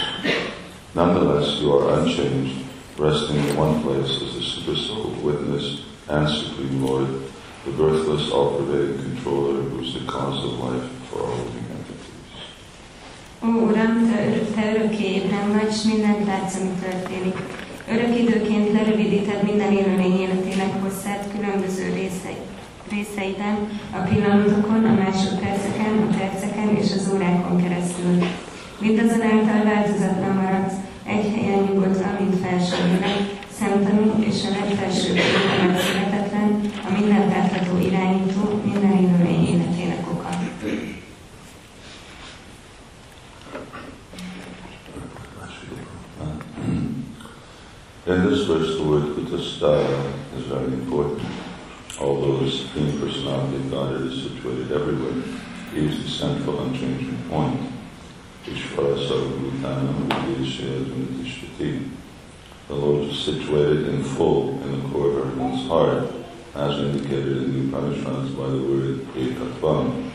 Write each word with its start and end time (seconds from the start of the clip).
Nonetheless, 0.97 1.60
you 1.60 1.72
are 1.72 2.00
unchanged, 2.00 2.66
resting 2.99 3.37
in 3.37 3.56
one 3.56 3.81
place 3.83 4.10
as 4.10 4.34
the 4.34 4.41
Supersoul, 4.41 5.22
Witness, 5.22 5.84
and 6.09 6.28
Supreme 6.28 6.84
Lord, 6.84 7.09
the 7.65 7.71
birthless, 7.71 8.31
all-pervading 8.31 8.99
controller 8.99 9.61
who 9.62 9.81
is 9.84 9.95
the 9.95 10.05
cause 10.06 10.45
of 10.45 10.59
life 10.59 10.89
for 11.09 11.23
all 11.23 11.37
living 11.47 11.69
entities. 11.77 12.11
Ó, 13.43 13.47
Uram, 13.47 14.11
te, 14.11 14.19
te 14.55 14.75
örökké 14.75 15.05
ébren 15.15 15.53
vagy, 15.53 15.72
s 15.72 15.83
mindent 15.83 16.27
látsz, 16.27 16.56
ami 16.61 16.71
történik. 16.81 17.37
Örök 17.89 18.19
időként 18.19 18.72
lerövidíted 18.72 19.43
minden 19.43 19.72
élőlény 19.72 20.21
életének 20.21 20.83
hosszát 20.83 21.28
különböző 21.34 21.84
részei, 21.95 22.41
részeiden, 22.91 23.56
a 23.91 23.99
pillanatokon, 24.09 24.84
a 24.84 24.95
másodperceken, 24.95 25.95
a 26.09 26.17
perceken 26.17 26.77
és 26.77 26.93
az 26.93 27.11
órákon 27.15 27.62
keresztül. 27.62 28.15
Mindazonáltal 28.78 29.65
változatlan 29.65 30.37
maradsz, 30.37 30.75
egy 31.05 31.27
helyen 31.34 31.62
nyugodva, 31.62 32.17
mint 32.19 32.37
felső 32.45 32.77
szemtanú 33.62 34.25
és 34.28 34.39
a 34.47 34.51
legfelsőbb 34.51 35.19
születetlen, 35.87 36.61
a 36.89 37.01
mindent 37.01 37.34
átható 37.72 37.78
irányító, 37.78 38.60
minden. 38.65 38.93
In 48.05 48.28
this 48.28 48.47
verse, 48.47 48.77
the 48.77 48.83
word 48.83 49.15
Kutastha 49.15 49.81
is 50.37 50.44
very 50.49 50.72
important. 50.72 51.22
Although 52.00 52.44
the 52.44 52.50
Supreme 52.50 52.99
Personality 52.99 53.56
of 53.56 53.71
Godhead 53.71 54.12
is 54.12 54.22
situated 54.22 54.72
everywhere, 54.72 55.22
He 55.72 55.87
is 55.87 56.03
the 56.03 56.09
central 56.10 56.60
unchanging 56.62 57.16
point. 57.31 57.60
The 62.69 62.75
Lord 62.75 63.09
is 63.09 63.25
situated 63.25 63.89
in 63.89 64.03
full 64.03 64.60
in 64.62 64.83
the 64.83 64.89
core 64.89 65.10
of 65.10 65.27
everyone's 65.27 65.69
heart, 65.69 66.22
as 66.55 66.79
indicated 66.79 67.45
in 67.45 67.71
the 67.71 67.77
Upanishads 67.77 68.31
by 68.35 68.47
the 68.47 68.63
word 68.63 69.07
Ekatvam. 69.15 70.11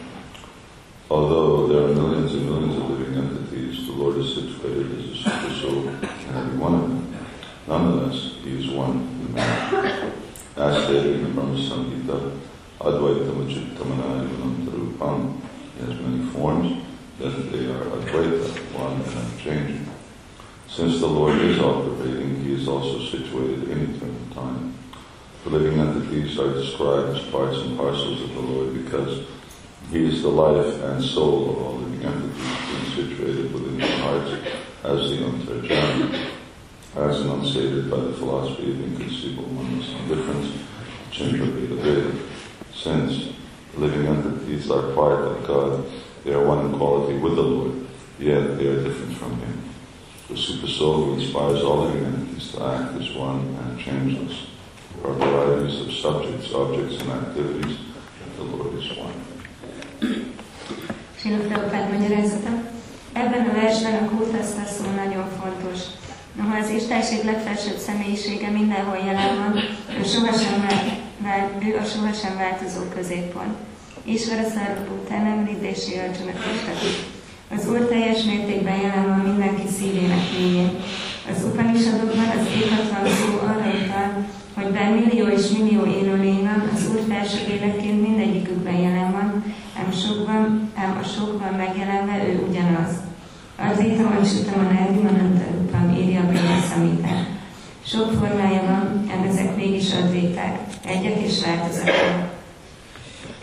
Although 1.10 1.68
there 1.68 1.84
are 1.86 1.94
millions 1.96 2.34
and 2.34 2.46
millions 2.46 2.76
of 2.76 2.90
living 2.92 3.16
entities, 3.16 3.88
the 3.88 3.94
Lord 3.94 4.18
is 4.18 4.36
situated 4.36 5.00
as 5.00 5.06
a 5.06 5.16
super 5.16 5.54
soul 5.54 5.88
in 5.88 6.36
every 6.36 6.58
one 6.58 6.74
of 6.76 6.82
them. 6.82 7.16
Nonetheless, 7.68 8.36
he 8.44 8.60
is 8.60 8.70
one 8.70 9.34
man. 9.34 10.14
As 10.58 10.84
stated 10.84 11.16
in 11.16 11.24
the 11.24 11.30
Brahma 11.30 11.58
Samhita, 11.58 12.40
Advaita 12.80 13.32
Machittamana 13.32 14.28
Tarupam. 14.66 15.42
He 15.76 15.86
has 15.86 16.00
many 16.02 16.30
forms, 16.32 16.84
that 17.20 17.52
they 17.52 17.66
are 17.66 17.86
Advaita, 17.86 18.48
one 18.74 19.02
and 19.02 19.34
unchanging. 19.34 19.88
Since 20.68 21.00
the 21.00 21.08
Lord 21.08 21.40
is 21.40 21.60
all-pervading, 21.60 22.44
he 22.44 22.54
is 22.54 22.68
also 22.68 23.00
situated 23.00 23.70
in 23.70 23.96
eternal 23.96 24.36
time. 24.36 24.77
The 25.48 25.60
living 25.60 25.80
entities 25.80 26.38
are 26.40 26.54
described 26.56 27.18
as 27.18 27.24
parts 27.28 27.58
and 27.60 27.78
parcels 27.78 28.22
of 28.22 28.34
the 28.34 28.42
Lord 28.42 28.84
because 28.84 29.26
he 29.90 30.06
is 30.06 30.22
the 30.22 30.28
life 30.28 30.84
and 30.84 31.02
soul 31.02 31.52
of 31.52 31.58
all 31.62 31.74
living 31.76 32.06
entities, 32.06 32.58
being 32.68 33.08
situated 33.08 33.54
within 33.54 33.78
their 33.78 33.98
heart 34.00 34.28
as 34.84 35.10
the 35.10 35.16
Antarjana 35.24 36.32
as 36.98 37.22
enunciated 37.22 37.90
by 37.90 37.96
the 37.96 38.12
philosophy 38.12 38.72
of 38.72 38.84
inconceivable 38.92 39.46
oneness 39.46 39.90
and 39.94 40.10
difference, 40.10 40.52
Chindrapita 41.12 41.82
Veda. 41.82 42.20
Since 42.76 43.34
living 43.76 44.06
entities 44.06 44.70
are 44.70 44.92
part 44.96 45.28
of 45.28 45.48
God, 45.48 45.86
they 46.26 46.34
are 46.34 46.46
one 46.46 46.66
in 46.66 46.78
quality 46.78 47.20
with 47.20 47.38
the 47.38 47.42
Lord, 47.42 47.88
yet 48.20 48.58
they 48.58 48.68
are 48.68 48.84
different 48.84 49.16
from 49.16 49.40
Him. 49.40 49.64
The 50.28 50.36
Super 50.36 50.68
Soul 50.68 51.06
who 51.06 51.22
inspires 51.22 51.64
all 51.64 51.86
living 51.86 52.04
entities 52.04 52.52
to 52.52 52.66
act 52.66 53.02
is 53.02 53.16
one 53.16 53.56
and 53.62 53.80
changeless. 53.80 54.57
Are 55.08 55.14
varieties 55.14 55.80
of 55.80 55.92
subjects, 55.94 56.54
objects, 56.54 57.00
and 57.02 57.12
activities, 57.12 57.78
the 58.36 58.44
Lord 58.44 58.76
is 58.76 58.92
one. 58.98 59.16
Sila 61.18 61.38
Prabhupád 61.38 61.92
magyarázata. 61.94 62.52
Ebben 63.14 63.50
a 63.50 63.54
versben 63.54 63.94
a 64.04 64.10
kultaszta 64.10 64.66
szó 64.66 64.86
nagyon 64.96 65.28
fontos. 65.40 65.80
Noha 66.38 66.58
az 66.58 66.70
Istenség 66.70 67.24
legfelsőbb 67.24 67.78
személyisége 67.78 68.50
mindenhol 68.50 68.98
jelen 68.98 69.36
van, 69.38 69.54
ő 70.00 70.04
sohasem, 70.04 70.68
vál, 70.68 70.84
vál, 71.18 71.44
ő 71.68 71.76
a 71.76 71.84
sohasem 71.84 72.38
változó 72.38 72.82
középpont. 72.96 73.56
Isvara 74.04 74.50
Szarvabhútán 74.50 75.26
említési 75.26 75.92
Arjuna 75.98 76.36
Kristati. 76.42 76.92
Az 77.56 77.70
Úr 77.70 77.80
teljes 77.80 78.24
mértékben 78.24 78.78
jelen 78.82 79.08
van 79.08 79.20
mindenki 79.30 79.68
szívének 79.78 80.24
mélyén. 80.38 80.72
Az 81.32 81.44
Upanishadokban 81.44 82.30
az 82.38 82.46
ékatlan 82.62 83.08
szó 83.18 83.32
arra 83.52 83.70
utal, 83.84 84.10
hogy 84.58 84.72
bár 84.72 84.90
millió 84.92 85.28
és 85.28 85.50
millió 85.50 85.86
élőlény 85.86 86.44
van, 86.44 86.70
az 86.74 86.90
Úr 86.92 87.02
felső 87.10 87.54
életként 87.54 88.02
mindegyikükben 88.02 88.76
jelen 88.76 89.12
van, 89.12 89.44
ám 89.80 89.92
sokban, 89.92 90.72
ám 90.76 90.98
a 91.02 91.08
sokban 91.08 91.54
megjelenve 91.54 92.28
ő 92.28 92.46
ugyanaz. 92.50 92.92
Azért, 93.72 94.00
ahogy 94.00 94.28
sütem 94.28 94.68
a 94.68 94.72
Nerdimanantarupam 94.74 95.96
írja 95.98 96.20
a 96.20 96.62
Samhitán. 96.70 97.26
Sok 97.86 98.12
formája 98.12 98.62
van, 98.62 99.10
ám 99.14 99.28
ezek 99.30 99.56
mégis 99.56 99.94
advéták, 99.94 100.60
egyek 100.86 101.22
és 101.22 101.44
változatlanok. 101.46 102.30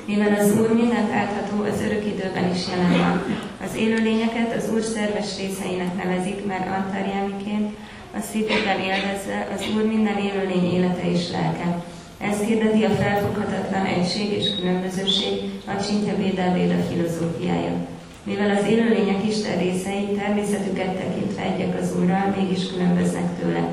Mivel 0.07 0.35
az 0.35 0.53
Úr 0.61 0.73
mindent 0.75 1.13
átható, 1.13 1.63
az 1.63 1.81
örök 1.87 2.07
időben 2.07 2.51
is 2.55 2.69
jelen 2.69 2.99
van. 2.99 3.23
Az 3.65 3.77
élőlényeket 3.77 4.57
az 4.57 4.71
Úr 4.73 4.83
szerves 4.83 5.37
részeinek 5.39 6.05
nevezik, 6.05 6.47
mert 6.47 6.69
antarjámiként 6.69 7.77
a 8.19 8.21
szívében 8.31 8.81
élvezve 8.81 9.49
az 9.55 9.61
Úr 9.75 9.85
minden 9.87 10.19
élőlény 10.19 10.75
élete 10.75 11.11
és 11.11 11.31
lelke. 11.31 11.85
Ez 12.19 12.41
hirdeti 12.41 12.85
a 12.85 12.91
felfoghatatlan 12.91 13.85
egység 13.85 14.33
és 14.33 14.47
különbözőség, 14.57 15.35
a 15.67 15.83
Csintya 15.85 16.17
Bédel 16.17 16.53
Béda 16.53 16.75
filozófiája. 16.91 17.75
Mivel 18.23 18.57
az 18.57 18.67
élőlények 18.67 19.27
Isten 19.27 19.59
részei 19.59 20.07
természetüket 20.19 20.95
tekintve 20.97 21.43
egyek 21.43 21.81
az 21.81 21.95
Úrral, 22.01 22.35
mégis 22.37 22.71
különböznek 22.73 23.39
tőle. 23.39 23.69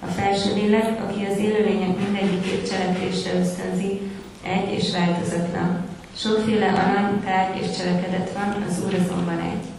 A 0.00 0.06
felső 0.06 0.54
lélek, 0.54 0.88
aki 1.04 1.24
az 1.30 1.38
élőlények 1.38 1.98
mindegyikét 1.98 2.68
cselekvésre 2.70 3.32
ösztönzi, 3.38 4.00
egy 4.42 4.72
és 4.78 4.92
változatlan. 4.92 5.84
Sokféle 6.16 6.66
arany, 6.66 7.22
tárgy 7.24 7.62
és 7.62 7.76
cselekedet 7.76 8.32
van, 8.32 8.64
az 8.68 8.82
Úr 8.86 8.94
azonban 8.94 9.38
egy. 9.38 9.72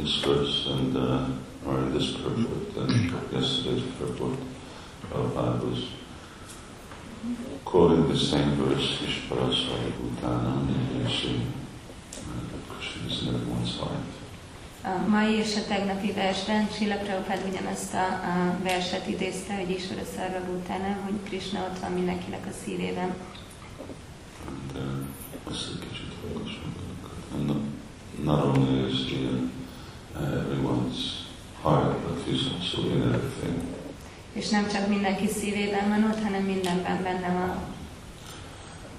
this 0.11 0.23
verse 0.23 0.67
and 0.67 0.97
uh, 0.97 1.25
or 1.65 1.77
in 1.77 1.93
this 1.93 2.11
purport 2.17 2.75
and 2.77 3.11
yesterday's 3.31 3.83
purport, 3.99 4.37
Prabhupada 5.09 5.69
was 5.69 5.89
quoting 7.65 8.07
the 8.07 8.17
same 8.17 8.51
verse, 8.55 8.99
Ishvara 9.01 9.53
Sarvabhutana, 9.53 10.67
Nidesi, 10.67 11.45
that 12.51 12.69
Krishna 12.69 13.07
is 13.07 13.27
in 13.27 13.35
everyone's 13.35 13.77
heart. 13.77 14.03
A 14.83 15.07
mai 15.07 15.33
és 15.33 15.55
a 15.55 15.65
tegnapi 15.67 16.11
versben 16.11 16.67
Sila 16.71 16.95
Prabhupád 16.95 17.41
ugyanazt 17.49 17.93
a, 17.93 18.05
a 18.05 18.57
verset 18.63 19.07
idézte, 19.07 19.55
hogy 19.55 19.69
Isvara 19.69 20.01
Szarvabhutána, 20.15 20.97
hogy 21.03 21.13
Krishna 21.23 21.59
ott 21.59 21.79
van 21.79 21.91
mindenkinek 21.91 22.45
a 22.49 22.53
szívében. 22.63 23.13
And 24.47 24.71
uh, 24.75 25.51
ezt 25.51 25.69
egy 25.73 25.87
kicsit 25.87 26.13
hallgassunk. 26.21 26.75
And 27.33 27.45
not, 27.45 27.61
not 28.23 28.57
only 28.57 28.87
is 28.89 29.11
he 29.11 29.60
uh, 30.15 30.21
everyone's 30.21 31.25
heart, 31.61 31.95
he's 32.25 32.47
also 32.53 32.81
in 32.81 33.01
everything. 33.01 33.61
És 34.33 34.49
nem 34.49 34.67
csak 34.67 34.87
mindenki 34.87 35.27
szívében 35.27 35.89
van 35.89 36.03
ott, 36.11 36.23
hanem 36.23 36.43
mindenben 36.43 37.03
benne 37.03 37.33
van. 37.33 37.55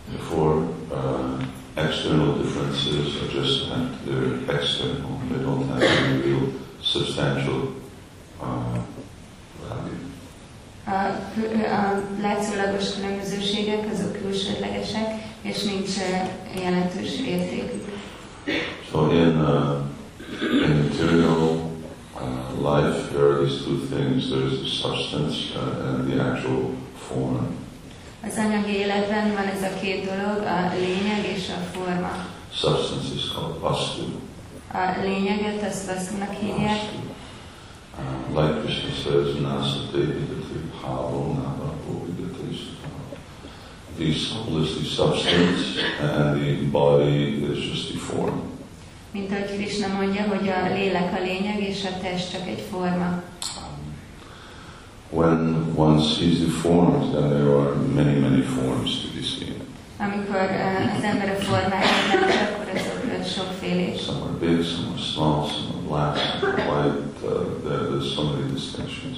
Therefore, 0.08 0.66
uh, 0.90 1.42
external 1.74 2.36
differences 2.36 3.20
are 3.22 3.40
just 3.40 3.68
that. 3.68 4.04
They're 4.06 4.56
external. 4.56 5.18
They 5.30 5.42
don't 5.44 5.68
have 5.68 5.82
any 5.82 6.22
real 6.22 6.52
substantial 6.80 7.74
uh, 8.40 8.78
value. 9.68 10.10
A, 10.84 11.06
a 11.74 12.02
látszólagos 12.20 12.94
különbözőségek 12.94 13.86
azok 13.92 14.22
külsődlegesek, 14.22 15.06
és 15.42 15.62
nincs 15.62 15.98
eh, 15.98 16.28
jelentős 16.62 17.20
értékük. 17.26 17.84
So 18.90 19.10
in, 19.10 19.40
uh, 19.40 19.91
material 20.50 21.70
uh, 22.16 22.52
life, 22.58 23.12
there 23.12 23.26
are 23.32 23.44
these 23.44 23.64
two 23.64 23.86
things. 23.86 24.30
There's 24.30 24.60
the 24.60 24.68
substance 24.68 25.54
uh, 25.56 25.88
and 25.88 26.10
the 26.10 26.22
actual 26.22 26.74
form. 26.94 27.60
Az 28.24 28.36
anyagi 28.36 28.72
életben 28.72 29.32
van 29.32 29.46
ez 29.46 29.62
a 29.62 29.80
két 29.80 30.04
dolog, 30.04 30.42
a 30.46 30.72
lényeg 30.74 31.24
és 31.36 31.48
a 31.48 31.78
forma. 31.78 32.26
Substance 32.52 33.14
is 33.14 33.32
called 33.32 33.58
vastu. 33.60 34.02
A 34.72 35.00
lényeget 35.02 35.62
azt 35.62 35.86
vasztunak 35.86 36.32
hívják. 36.40 36.80
Uh, 37.98 38.40
like 38.40 38.60
Krishna 38.60 38.90
says, 39.02 39.40
nasate 39.40 39.98
vidati 39.98 40.58
bhavo 40.80 41.32
nava 41.32 41.74
vidati. 42.06 42.70
The 43.98 44.12
soul 44.12 44.62
is 44.62 44.74
the 44.74 44.84
substance 44.84 45.78
and 46.00 46.40
the 46.40 46.64
body 46.70 47.44
is 47.44 47.58
just 47.58 47.92
the 47.92 47.98
form. 47.98 48.52
Mint 49.12 49.32
ahogy 49.32 49.56
Krishna 49.56 49.86
mondja, 49.86 50.22
hogy 50.22 50.48
a 50.48 50.74
lélek 50.74 51.12
a 51.18 51.22
lényeg, 51.22 51.60
és 51.60 51.84
a 51.84 52.00
test 52.02 52.30
csak 52.32 52.46
egy 52.46 52.64
forma. 52.70 53.22
When 55.10 55.72
one 55.76 56.00
sees 56.00 56.38
the 56.38 56.50
forms, 56.50 57.10
then 57.10 57.28
there 57.28 57.50
are 57.56 57.74
many, 57.74 58.20
many 58.20 58.42
forms 58.42 59.00
to 59.02 59.08
be 59.14 59.22
seen. 59.22 59.60
Amikor 59.98 60.36
eh, 60.36 60.96
az 60.96 61.04
ember 61.04 61.28
a 61.28 61.42
formáját 61.42 62.06
látja, 62.12 62.40
akkor 62.40 62.68
azok 62.74 63.02
sokfélés. 63.24 64.00
Some 64.00 64.22
are 64.22 64.38
big, 64.40 64.64
some 64.64 64.88
are 64.92 64.98
small, 64.98 65.48
some 65.48 65.68
are 65.74 65.82
black, 65.88 66.16
some 66.16 66.52
are 66.52 66.66
white. 66.70 66.96
Uh, 67.22 67.44
there, 67.64 67.84
there's 67.90 68.14
so 68.14 68.22
many 68.22 68.52
distinctions. 68.52 69.16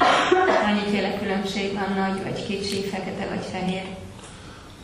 Annyiféle 0.69 1.19
különbség 1.19 1.73
van, 1.73 1.95
nagy 1.97 2.23
vagy 2.23 2.47
kicsi, 2.47 2.83
fekete 2.83 3.27
vagy 3.29 3.45
fehér. 3.53 3.87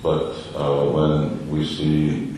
But 0.02 0.34
uh, 0.54 0.94
when 0.94 1.30
we 1.50 1.64
see 1.64 2.29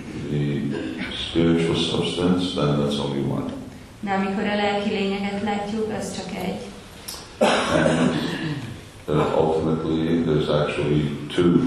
spiritual 1.32 1.76
substance, 1.76 2.55
then 2.55 2.79
that's 2.81 2.99
only 2.99 3.23
one. 3.23 3.52
De 4.00 4.11
amikor 4.12 4.44
a 4.44 4.55
lelki 4.55 4.90
lényeget 4.90 5.43
látjuk, 5.43 5.93
az 5.99 6.17
csak 6.17 6.34
egy. 6.34 6.61
And 9.06 9.19
uh, 9.19 9.38
ultimately, 9.38 10.23
there's 10.23 10.49
actually 10.49 11.11
two 11.34 11.61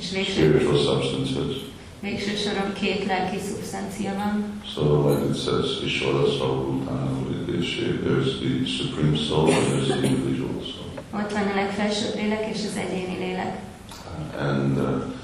spiritual 0.00 0.76
substances. 0.76 1.66
végső 2.00 2.36
soron 2.36 2.72
két 2.72 3.06
lelki 3.06 3.38
szubstancia 3.38 4.14
van. 4.14 4.60
So, 4.74 5.08
like 5.08 5.24
it 5.28 5.36
says, 5.36 5.82
Ishvara 5.84 6.26
Sarvabhutana 6.26 7.10
Vrideshi, 7.24 8.00
there's 8.04 8.38
the 8.40 8.66
supreme 8.66 9.16
soul 9.16 9.50
and 9.50 9.66
there's 9.66 9.86
the 9.86 10.06
individual 10.06 10.62
soul. 10.62 11.20
Ott 11.20 11.32
van 11.32 11.46
a 11.46 11.54
legfelsőbb 11.54 12.14
lélek 12.14 12.54
és 12.54 12.60
az 12.64 12.76
egyéni 12.76 13.18
lélek. 13.18 13.58
And 14.38 14.78
uh, 14.78 15.16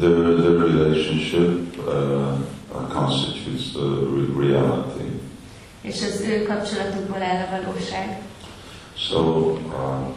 their, 0.00 0.36
their 0.36 0.56
relationship 0.68 1.78
uh, 1.78 2.38
uh, 2.74 2.88
constitutes 2.88 3.72
the 3.72 3.88
re- 4.14 4.46
reality. 4.46 5.10
És 5.82 6.02
az 6.02 6.20
ő 6.20 6.42
kapcsolatukból 6.42 7.22
áll 7.22 7.46
a 7.46 7.62
valóság. 7.62 8.22
So, 8.96 9.18
uh, 9.68 10.14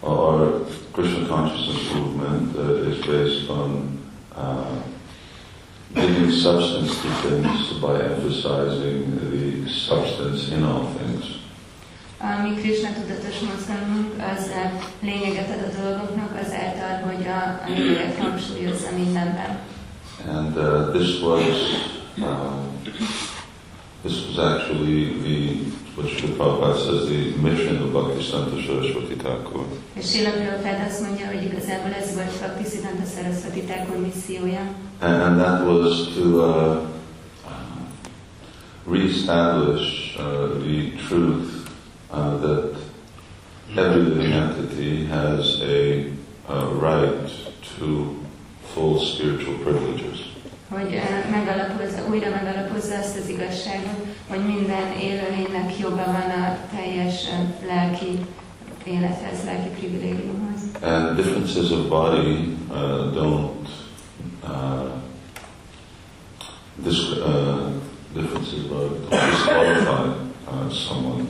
our 0.00 0.66
Krishna 0.92 1.26
consciousness 1.26 1.92
movement 1.92 2.56
uh, 2.56 2.88
is 2.90 2.98
based 3.06 3.48
on 3.50 3.98
uh, 4.36 4.82
giving 5.94 6.30
substance 6.30 6.90
to 7.02 7.08
things 7.28 7.72
by 7.80 8.02
emphasizing 8.02 9.18
the 9.30 9.68
substance 9.68 10.50
in 10.50 10.64
all 10.64 10.86
things. 10.98 11.24
A 12.24 12.42
mi 12.42 12.54
Krishna 12.54 12.88
tudatos 12.92 13.38
mozgalmunk 13.50 14.10
az 14.34 14.48
eh, 14.48 14.72
lényeget 15.00 15.50
ad 15.50 15.62
a 15.68 15.82
dolgoknak 15.82 16.32
azáltal, 16.44 16.94
hogy 17.08 17.26
a, 17.26 17.40
a 17.64 17.68
lényeget 17.68 18.18
hangsúlyozza 18.18 18.88
mindenben. 18.96 19.58
And 20.28 20.56
uh, 20.56 20.92
this 20.96 21.20
was 21.22 21.46
uh, 22.18 22.52
this 24.04 24.16
was 24.26 24.38
actually 24.38 25.00
the 25.26 25.38
what 25.96 26.10
Srila 26.10 26.34
Prabhupada 26.36 26.78
says 26.78 27.08
the 27.08 27.22
mission 27.48 27.82
of 27.82 27.92
Bhaktisiddhanta 27.92 28.56
Saraswati 28.66 29.16
Thakur. 29.16 29.66
És 29.94 30.10
Sila 30.10 30.30
Prabhupád 30.30 30.86
azt 30.88 31.00
mondja, 31.00 31.26
hogy 31.26 31.42
igazából 31.42 31.92
ez 32.00 32.14
volt 32.14 32.38
Bhaktisiddhanta 32.38 33.06
Saraswati 33.14 33.60
Thakur 33.60 33.96
missziója, 33.96 34.64
And, 35.00 35.22
and 35.22 35.40
that 35.40 35.66
was 35.66 36.14
to 36.14 36.24
uh, 36.40 36.86
reestablish 38.86 40.16
uh, 40.18 40.62
the 40.64 40.92
truth 41.08 41.61
uh, 42.12 42.36
that 42.38 42.76
every 43.76 44.02
living 44.02 44.32
entity 44.32 45.04
has 45.06 45.60
a 45.62 46.12
uh, 46.48 46.66
right 46.74 47.30
to 47.78 48.16
full 48.74 49.00
spiritual 49.00 49.56
privileges. 49.58 50.32
hogy 50.68 50.92
eh, 50.92 51.30
megalapozza, 51.30 52.00
újra 52.10 52.30
megalapozza 52.30 52.98
azt 52.98 53.18
az 53.18 53.28
igazságot, 53.28 53.98
hogy 54.28 54.44
minden 54.46 54.92
élőlénynek 55.00 55.78
joga 55.78 56.04
van 56.04 56.30
a 56.42 56.56
teljes 56.76 57.26
eh, 57.26 57.38
lelki 57.66 58.18
élethez, 58.84 59.44
lelki 59.44 59.68
privilégiumhoz. 59.68 60.60
And 60.82 61.16
differences 61.16 61.70
of 61.70 61.88
body 61.88 62.56
uh, 62.70 63.12
don't 63.14 63.68
uh, 64.44 64.90
dis- 66.84 67.10
uh, 67.10 67.70
differences 68.14 68.52
of 68.52 68.68
body 68.68 68.88
don't 68.88 69.30
disqualify 69.30 70.06
uh, 70.48 70.70
someone 70.70 71.26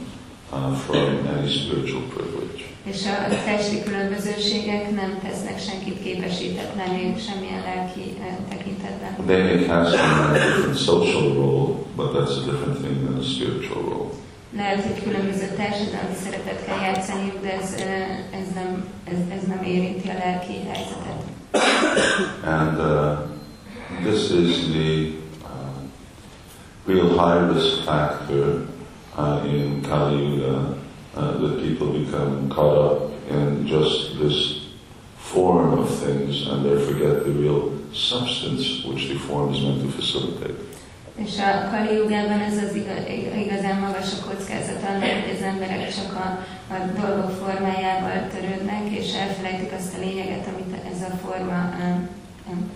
any 0.52 1.48
spiritual 1.48 2.02
privilege. 2.14 2.64
És 2.84 3.06
a 3.06 3.44
testi 3.44 3.82
különbözőségek 3.82 4.90
nem 4.94 5.18
tesznek 5.22 5.60
senkit 5.60 6.02
képesítetlenül 6.02 7.18
semmilyen 7.26 7.62
lelki 7.62 8.04
eh, 8.20 8.36
tekintetben. 8.48 9.12
They 9.26 9.42
may 9.42 9.66
cast 9.66 9.94
a 9.94 10.32
different 10.32 10.78
social 10.78 11.32
role, 11.34 11.74
but 11.96 12.12
that's 12.14 12.36
a 12.36 12.44
different 12.50 12.78
thing 12.82 12.96
than 13.04 13.18
a 13.18 13.22
spiritual 13.22 13.82
role. 13.82 14.10
Lehet, 14.56 14.82
hogy 14.84 15.02
különböző 15.02 15.46
társadalmi 15.56 16.16
szerepet 16.24 16.64
kell 16.64 16.80
játszaniuk, 16.80 17.40
de 17.42 17.52
ez, 17.60 17.74
eh, 17.78 18.40
ez, 18.40 18.46
nem, 18.54 18.84
ez, 19.04 19.18
ez 19.36 19.42
nem 19.48 19.62
érinti 19.62 20.08
a 20.08 20.16
lelki 20.24 20.54
helyzetet. 20.70 21.20
And 22.44 22.78
uh, 22.78 23.18
this 24.02 24.30
is 24.30 24.56
the 24.72 24.90
uh, 25.44 25.74
real 26.86 27.08
high 27.08 27.54
risk 27.54 27.82
factor 27.84 28.71
uh, 29.16 29.44
in 29.46 29.82
Kali 29.82 30.24
Yuga 30.24 30.74
uh, 31.16 31.36
that 31.38 31.62
people 31.62 31.88
become 31.92 32.48
caught 32.48 32.78
up 32.78 33.12
in 33.30 33.66
just 33.66 34.18
this 34.18 34.60
form 35.16 35.78
of 35.78 35.88
things 35.88 36.46
and 36.48 36.64
they 36.64 36.84
forget 36.86 37.24
the 37.24 37.30
real 37.30 37.72
substance 37.92 38.84
which 38.84 39.08
the 39.08 39.18
form 39.18 39.52
is 39.54 39.60
meant 39.62 39.82
to 39.82 39.88
facilitate. 39.88 40.54
És 41.16 41.38
a 41.38 41.70
Kali 41.70 41.96
Jugában 41.96 42.40
ez 42.40 42.56
az 42.56 42.74
iga- 42.74 43.08
igazán 43.46 43.78
magas 43.80 44.08
a 44.12 44.24
kockázat 44.26 44.82
annak, 44.88 45.02
hogy 45.02 45.36
az 45.36 45.42
emberek 45.42 45.94
csak 45.94 46.12
a, 46.12 46.26
a 46.74 46.76
dolgok 47.00 47.30
formájával 47.30 48.28
törődnek, 48.34 48.84
és 48.98 49.14
elfelejtik 49.14 49.72
azt 49.78 49.94
a 49.94 49.98
lényeget, 49.98 50.46
amit 50.46 50.74
ez 50.92 51.00
a 51.02 51.16
forma 51.26 51.58
um, 51.80 52.08
um, 52.50 52.70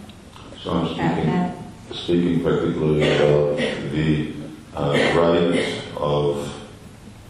So 0.62 0.72
I'm 0.72 0.86
speaking, 0.86 1.52
speaking 1.92 2.42
particularly 2.42 3.02
about 3.02 3.56
the 3.92 4.32
uh, 4.74 4.92
right 5.14 5.85
of 6.00 6.36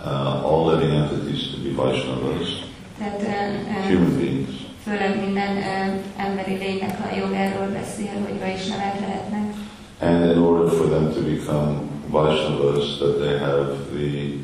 uh, 0.00 0.44
all 0.44 0.66
living 0.66 0.94
entities 0.96 1.50
to 1.50 1.56
be 1.62 1.70
Vaishnavas, 1.74 2.64
Tehát 2.98 3.20
um, 3.20 3.74
human 3.88 4.06
um, 4.10 4.18
beings. 4.18 4.50
főleg 4.84 5.20
minden 5.24 5.56
um, 5.56 6.00
emberi 6.16 6.54
lénynek 6.56 6.98
a 7.12 7.16
jogáról 7.16 7.66
beszél, 7.66 8.12
hogy 8.28 8.38
vaisnavák 8.40 9.00
lehetnek. 9.00 9.54
And 10.00 10.30
in 10.30 10.38
order 10.38 10.68
for 10.78 10.88
them 10.88 11.12
to 11.14 11.20
become 11.20 11.80
Vaishnavas, 12.10 12.98
that 12.98 13.18
they 13.18 13.38
have 13.38 13.66
the 13.92 14.38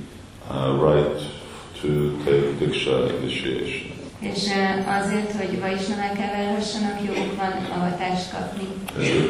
uh, 0.51 0.73
right 0.93 1.21
to 1.81 1.89
take 2.25 2.59
Diksha 2.59 3.07
initiation. 3.21 3.91
És 4.21 4.47
uh, 4.47 5.03
azért, 5.03 5.33
hogy 5.33 5.61
vaisnavák 5.61 6.17
válhassanak, 6.17 6.99
joguk 7.07 7.37
van 7.37 7.53
avatást 7.77 8.31
kapni. 8.33 8.67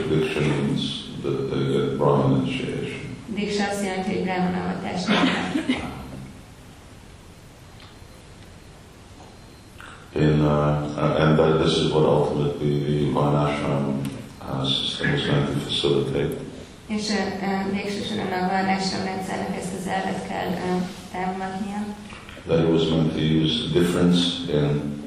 Diksha 0.08 0.40
means 0.40 0.82
that 1.22 1.50
they 1.50 1.64
get 1.72 1.96
Brahman 1.96 2.40
initiation. 2.46 3.01
Diksa 3.34 3.68
azt 3.70 3.82
jelenti, 3.84 4.14
hogy 4.14 4.22
Brahman 4.22 4.54
avatást 4.54 5.06
kapnak. 5.06 5.80
In, 10.14 10.40
uh, 10.40 10.48
uh, 10.96 11.22
and 11.22 11.38
that 11.38 11.62
this 11.62 11.78
is 11.78 11.90
what 11.92 12.04
ultimately 12.04 12.84
the 12.84 13.12
Varnashram 13.12 14.02
uh, 14.42 14.64
system 14.66 15.14
is 15.14 15.26
meant 15.26 15.46
to 15.46 15.58
facilitate. 15.60 16.36
És 16.86 17.08
uh, 17.08 17.16
uh, 17.16 17.72
végső 17.72 18.02
soron 18.04 18.32
a 18.32 18.46
varnásram 18.50 19.04
rendszernek 19.04 19.56
ezt 19.56 19.74
az 19.80 19.86
elvet 19.86 20.28
kell 20.28 20.48
uh, 20.48 20.82
támogatnia. 21.12 21.78
That 22.46 22.58
it 22.58 22.68
was 22.68 22.88
meant 22.88 23.12
to 23.12 23.20
use 23.20 23.70
difference 23.72 24.20
in 24.52 25.02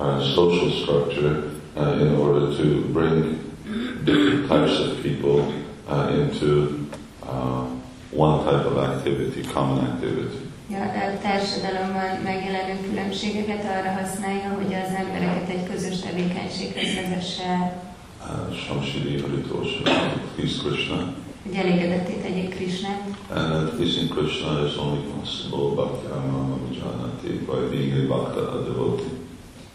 uh, 0.00 0.20
social 0.34 0.70
structure 0.70 1.42
uh, 1.76 2.00
in 2.00 2.16
order 2.16 2.56
to 2.56 2.64
bring 2.92 3.38
different 4.04 4.48
types 4.48 4.78
of 4.80 5.02
people 5.02 5.52
uh, 5.88 6.10
into 6.18 6.46
uh, 6.46 6.77
one 8.26 8.38
type 8.44 8.64
of 8.70 8.76
activity, 8.90 9.40
common 9.54 9.78
activity. 9.90 10.38
Ja, 10.70 10.82
a 10.82 11.18
társadalomban 11.22 12.10
megjelenő 12.24 12.74
különbségeket 12.88 13.64
arra 13.64 13.90
használja, 14.00 14.48
hogy 14.58 14.72
az 14.82 14.92
embereket 15.02 15.48
egy 15.48 15.64
közös 15.72 15.98
tevékenységhez 16.00 16.94
vezesse 16.94 17.42
el, 17.44 17.86
Uh, 18.20 18.54
Shamshiri 18.56 19.20
Haritosha, 19.20 19.82
please 20.34 20.56
Krishna. 20.62 21.12
hogy 21.46 21.56
elégedetté 21.56 22.12
tegyék 22.12 22.54
Krisnát. 22.54 23.02
And 23.34 23.46
that 23.52 23.76
pleasing 23.76 24.08
Krishna 24.10 24.66
is 24.66 24.76
only 24.76 25.00
possible 25.14 25.74
Bhakti 25.74 26.06
Amama 26.16 26.56
Vijanati 26.68 27.28
by 27.46 27.76
being 27.76 27.92
a 27.92 28.06
Bhakta, 28.06 28.40
a 28.52 28.62
devotee. 28.62 29.06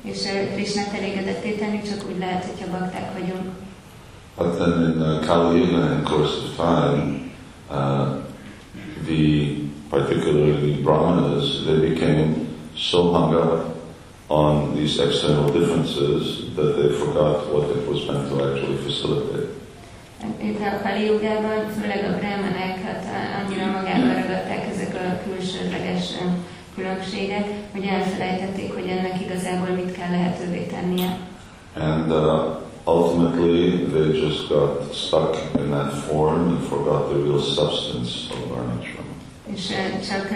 És 0.01 0.17
uh, 0.25 0.53
Krisnát 0.53 0.93
elégedetté 0.93 1.51
tenni 1.51 1.81
csak 1.81 2.09
úgy 2.09 2.17
lehet, 2.19 2.45
hogyha 2.45 2.71
bakták 2.79 3.13
vagyunk. 3.19 3.45
But 4.37 4.55
then 4.57 4.73
in 4.89 5.01
uh, 5.01 5.25
Kali 5.25 5.59
Yuga, 5.59 5.91
in 5.93 6.03
course 6.03 6.33
of 6.43 6.55
time, 6.55 7.31
uh, 7.69 8.12
particularly 9.93 10.81
Brahmanas, 10.81 11.65
they 11.65 11.77
became 11.89 12.29
so 12.75 13.13
hung 13.13 13.35
up 13.35 13.77
on 14.27 14.75
these 14.75 14.99
external 14.99 15.47
differences 15.53 16.55
that 16.55 16.71
they 16.77 16.89
forgot 16.97 17.53
what 17.53 17.69
it 17.69 17.87
was 17.87 17.99
meant 18.07 18.27
to 18.29 18.35
actually 18.47 18.77
facilitate. 18.77 19.49
Itt 20.41 20.59
a 20.59 20.81
Kali 20.83 21.05
Jugában, 21.05 21.69
főleg 21.79 22.03
a 22.11 22.17
brahmanákat 22.17 23.03
annyira 23.39 23.65
magába 23.65 24.13
ragadták 24.21 24.63
ezek 24.73 24.95
a 24.95 25.29
külsődleges 25.29 26.05
különbségek, 26.75 27.45
hogy 27.71 27.85
elfelejtették, 27.85 28.73
hogy 28.73 28.87
ennek 28.87 29.21
igazából 29.21 29.75
mit 29.75 29.91
kell 29.91 30.09
lehetővé 30.09 30.65
tennie. 30.65 31.17
And 31.75 32.11
uh, 32.11 32.55
ultimately, 32.85 33.85
they 33.93 34.21
just 34.21 34.49
got 34.49 34.93
stuck 34.93 35.37
in 35.57 35.69
that 35.71 35.93
form 35.93 36.47
and 36.47 36.63
forgot 36.63 37.09
the 37.09 37.17
real 37.17 37.39
substance 37.39 38.11
of 38.31 38.49
Varnashram. 38.49 39.12
És 39.45 39.69
uh, 39.69 40.07
csak 40.09 40.29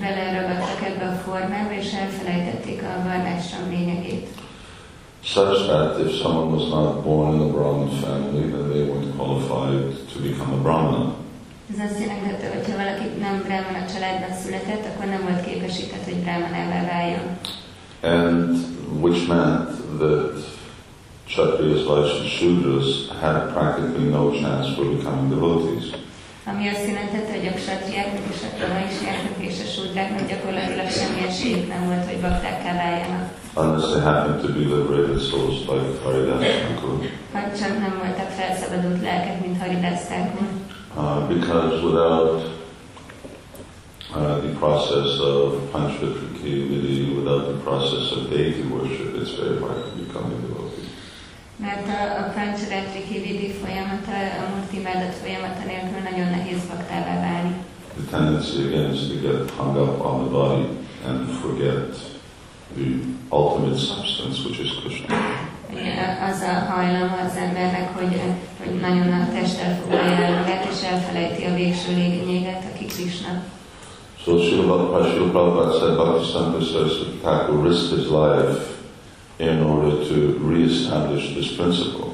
beleragadtak 0.00 0.82
ebbe 0.84 1.06
a 1.08 1.20
formába, 1.24 1.72
és 1.72 1.92
elfelejtették 1.92 2.82
a 2.82 3.02
varnásram 3.02 3.68
lényegét. 3.70 4.28
Such 5.22 5.66
that 5.66 5.98
if 6.00 6.12
someone 6.22 6.50
was 6.56 6.68
not 6.70 7.04
born 7.04 7.34
in 7.34 7.40
a 7.40 7.50
Brahmin 7.52 7.90
family, 8.00 8.50
then 8.50 8.70
they 8.70 8.82
weren't 8.88 9.16
qualified 9.16 9.92
to 10.12 10.18
become 10.20 10.52
a 10.52 10.62
Brahmana. 10.62 11.14
Ez 11.72 11.90
azt 11.90 12.00
jelentette, 12.00 12.48
hogy 12.54 12.66
ha 12.70 12.76
valaki 12.76 13.06
nem 13.20 13.42
brahmana 13.46 13.86
családban 13.92 14.36
született, 14.42 14.84
akkor 14.86 15.06
nem 15.06 15.22
volt 15.22 15.44
képesített, 15.44 16.04
hogy 16.04 16.16
brahmanává 16.16 16.80
váljon. 16.94 17.26
And 18.02 18.56
which 19.00 19.28
meant 19.28 19.68
that 19.98 20.32
Kshatriyas, 21.26 21.84
Vaishyas, 21.84 22.32
Shudras 22.38 23.08
had 23.20 23.52
practically 23.52 24.08
no 24.08 24.30
chance 24.30 24.74
for 24.74 24.84
becoming 24.84 25.28
devotees. 25.28 25.84
Ami 26.50 26.68
azt 26.68 26.86
jelentette, 26.90 27.32
hogy 27.36 27.48
a 27.52 27.58
ksatriáknak 27.60 28.26
és 28.34 28.40
a 28.48 28.54
pravaisiáknak 28.58 29.38
és 29.48 29.56
a 29.64 29.68
sudráknak 29.74 30.28
gyakorlatilag 30.30 30.88
semmi 30.98 31.20
esélyük 31.28 31.68
nem 31.68 31.82
volt, 31.88 32.04
hogy 32.10 32.20
baktákká 32.26 32.72
váljanak. 32.82 33.24
Unless 33.62 33.86
they 33.92 34.02
happened 34.10 34.40
to 34.44 34.48
be 34.56 34.62
liberated 34.74 35.20
souls 35.30 35.58
like 35.70 35.90
Haridas 36.04 36.42
Thakur. 36.62 36.96
Ha 37.32 37.40
csak 37.60 37.72
nem 37.84 37.94
voltak 38.02 38.30
felszabadult 38.38 39.00
lelkek, 39.08 39.36
mint 39.44 39.60
Haridas 39.62 40.00
Thakur. 40.10 40.48
Uh, 41.00 41.28
because 41.34 41.74
without 41.88 42.38
uh, 44.16 44.36
the 44.46 44.52
process 44.62 45.10
of 45.32 45.42
Panchvitriki 45.72 46.54
without 47.18 47.44
the 47.50 47.58
process 47.68 48.06
of 48.16 48.20
deity 48.30 48.64
worship, 48.74 49.10
it's 49.20 49.34
very 49.40 49.56
hard 49.62 49.80
to 49.88 49.92
become 50.02 50.26
a 50.36 50.38
devotee. 50.44 50.69
Mert 51.66 51.86
a, 51.98 52.00
a 52.20 52.24
Pancharatriki 52.34 53.18
Vidi 53.24 53.50
folyamata, 53.62 54.16
a 54.42 54.44
Murtimádat 54.54 55.14
folyamata 55.22 55.62
nélkül 55.70 56.00
nagyon 56.10 56.28
nehéz 56.36 56.60
baktává 56.70 57.14
válni. 57.26 57.54
The 57.98 58.16
tendency 58.16 58.56
again 58.66 58.92
is 58.94 59.02
to 59.10 59.16
get 59.26 59.50
hung 59.58 59.76
up 59.84 59.94
on 60.08 60.16
the 60.22 60.30
body 60.38 60.64
and 61.08 61.18
forget 61.42 61.90
the 62.76 62.88
ultimate 63.40 63.78
substance, 63.90 64.36
which 64.44 64.58
is 64.64 64.70
Krishna. 64.80 65.14
Az 66.30 66.40
a 66.52 66.54
hajlama 66.70 67.16
az 67.26 67.36
embernek, 67.46 67.86
hogy, 67.98 68.20
hogy 68.60 68.74
nagyon 68.80 69.12
a 69.12 69.28
testtel 69.34 69.78
foglalja 69.80 70.16
el 70.26 70.40
magát, 70.40 70.64
és 70.72 70.82
elfelejti 70.92 71.44
a 71.44 71.54
végső 71.54 71.94
lényeget, 71.94 72.62
aki 72.70 72.84
Krishna. 72.84 73.32
So 74.24 74.38
Srila 74.38 74.76
Prabhupada 75.32 75.78
said 75.78 75.94
Bhaktisiddhanta 75.94 76.60
Saraswati 76.60 77.16
Thakur 77.22 77.66
risked 77.68 77.98
his 77.98 78.08
life 78.08 78.79
in 79.40 79.62
order 79.62 80.04
to 80.08 80.16
re-establish 80.48 81.34
this 81.34 81.48
principle. 81.56 82.08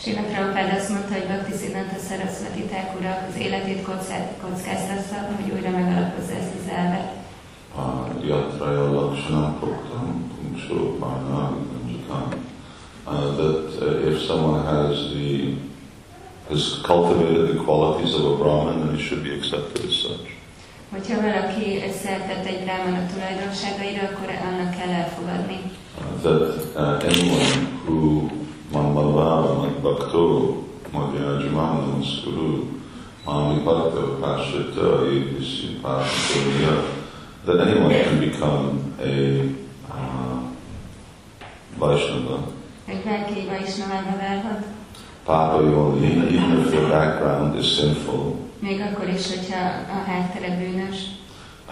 Srila 0.00 0.22
Prabhupada 0.22 0.74
azt 0.76 0.88
mondta, 0.88 1.12
hogy 1.12 1.26
Bhakti 1.26 1.52
Siddhanta 1.58 1.98
Saraswati 2.08 2.62
Thakur 2.72 3.04
az 3.28 3.36
életét 3.46 3.82
kockáztatta, 4.42 5.16
hogy 5.36 5.52
újra 5.54 5.70
megalapozza 5.70 6.32
ezt 6.32 6.54
az 6.60 6.68
elvet. 6.76 7.08
Yatraya 8.24 8.92
Lakshana 8.92 9.56
Proktam 9.60 10.30
Pumshrupana 10.30 11.56
Vikanjakam. 11.86 12.50
Uh, 13.06 13.34
that 13.36 13.82
uh, 13.82 14.10
if 14.10 14.22
someone 14.26 14.62
has 14.62 15.10
the 15.10 15.56
has 16.48 16.80
cultivated 16.82 17.48
the 17.48 17.64
qualities 17.64 18.14
of 18.14 18.24
a 18.24 18.36
Brahmin, 18.36 18.86
then 18.86 18.96
he 18.96 19.02
should 19.02 19.24
be 19.24 19.34
accepted 19.34 19.84
as 19.84 19.94
such. 19.94 20.30
Hogyha 20.90 21.20
valaki 21.20 21.82
szertett 22.02 22.46
egy 22.46 22.64
brahmana 22.64 23.06
tulajdonságaira, 23.12 24.02
akkor 24.02 24.28
annak 24.48 24.70
kell 24.76 24.88
elfogadni. 24.88 25.60
That 26.22 26.72
uh, 26.74 27.00
anyone 27.04 27.66
who 27.84 28.30
Mammalava 28.70 29.82
Bhakto 29.82 30.64
Madhyajimam 30.90 32.02
Skuru 32.02 32.80
Mami 33.26 33.64
Bhakta 33.64 34.16
Pashita 34.20 35.04
Yedisi 35.04 35.80
Pashita 35.80 37.02
that 37.44 37.60
anyone 37.60 37.90
can 37.90 38.20
become 38.20 38.94
a 39.00 39.54
uh, 39.90 40.42
Vaishnava. 41.78 42.38
Egy 42.86 43.04
bárki 43.04 43.46
válhat, 44.16 44.64
Yoni, 45.62 46.06
even 46.06 46.58
if 46.58 46.70
their 46.70 46.88
background 46.88 47.58
is 47.58 47.66
sinful, 47.66 48.36
még 48.58 48.80
akkor 48.80 49.08
is, 49.08 49.28
hogyha 49.28 49.58
a 49.90 50.10
háttere 50.10 50.56
bűnös, 50.56 50.96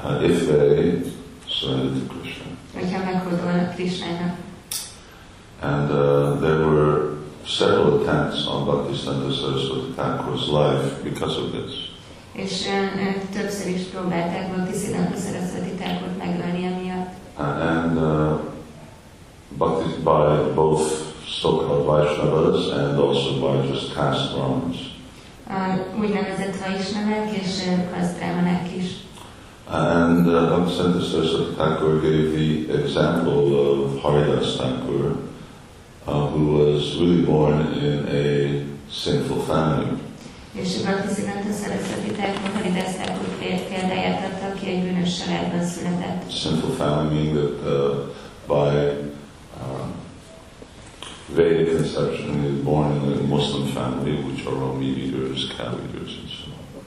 uh, 0.04 0.30
if 0.30 0.46
they 0.46 1.02
Krishna. 1.46 2.19
Hogyha 2.80 3.04
meghódolnak 3.04 3.74
Krishnának. 3.74 4.34
And 5.62 5.90
uh, 5.90 6.40
there 6.40 6.66
were 6.66 7.18
several 7.46 8.00
attacks 8.00 8.46
on 8.46 8.64
Bhaktisiddhanta 8.64 9.30
Saraswati 9.32 9.92
Thakur's 9.94 10.48
life 10.48 11.02
because 11.02 11.36
of 11.40 11.50
this. 11.50 11.88
És 12.32 12.66
ö, 12.66 13.38
többször 13.38 13.68
is 13.74 13.82
próbálták 13.82 14.54
Bhaktisiddhanta 14.54 15.16
Saraswati 15.16 15.70
Thakurt 15.70 16.18
megölni 16.18 16.64
emiatt. 16.64 17.12
Uh, 17.38 17.44
and 17.46 17.96
uh, 17.96 18.38
Bhakti 19.58 19.88
by 20.02 20.54
both 20.54 20.82
so-called 21.26 21.86
Vaishnavas 21.86 22.70
and 22.72 22.98
also 22.98 23.30
by 23.40 23.68
just 23.68 23.94
caste 23.94 24.34
Brahmins. 24.34 24.76
A 25.48 25.98
úgynevezett 26.00 26.56
Vaisnavák 26.64 27.32
és 27.32 27.62
Kasztrámanák 27.92 28.76
is. 28.76 28.86
And 29.72 30.26
uh, 30.26 30.68
Saraswati 30.68 31.54
Thakur 31.54 32.00
gave 32.00 32.32
the 32.32 32.82
example 32.82 33.44
of 33.54 34.00
Haridas 34.02 34.56
Thakur, 34.56 35.16
uh, 36.08 36.26
who 36.26 36.46
was 36.56 36.96
really 36.98 37.22
born 37.22 37.60
in 37.74 38.08
a 38.08 38.66
sinful 38.90 39.42
family. 39.46 39.96
És 40.54 40.82
Bhaktisiddhanta 40.82 41.52
Saraswati 41.52 42.10
Thakur 42.10 42.50
Haridas 42.54 42.94
Thakur 42.96 43.28
péld- 43.38 43.68
példáját 43.68 44.24
adta, 44.24 44.46
aki 44.54 44.66
egy 44.66 44.82
bűnös 44.82 45.18
családban 45.18 45.64
született. 45.64 46.30
Sinful 46.30 46.70
family 46.70 47.14
meaning 47.14 47.34
that 47.36 47.72
uh, 47.72 47.96
by 48.46 48.90
um, 49.62 49.92
Vedic 51.34 51.76
conception 51.76 52.40
he 52.42 52.48
was 52.48 52.62
born 52.64 52.92
in 53.04 53.18
a 53.18 53.22
Muslim 53.36 53.66
family, 53.66 54.14
which 54.26 54.46
are 54.46 54.56
all 54.64 54.74
meat 54.74 54.96
eaters, 54.98 55.52
cow 55.56 55.72
eaters, 55.86 56.12
and 56.20 56.28
so 56.28 56.50
on. 56.50 56.82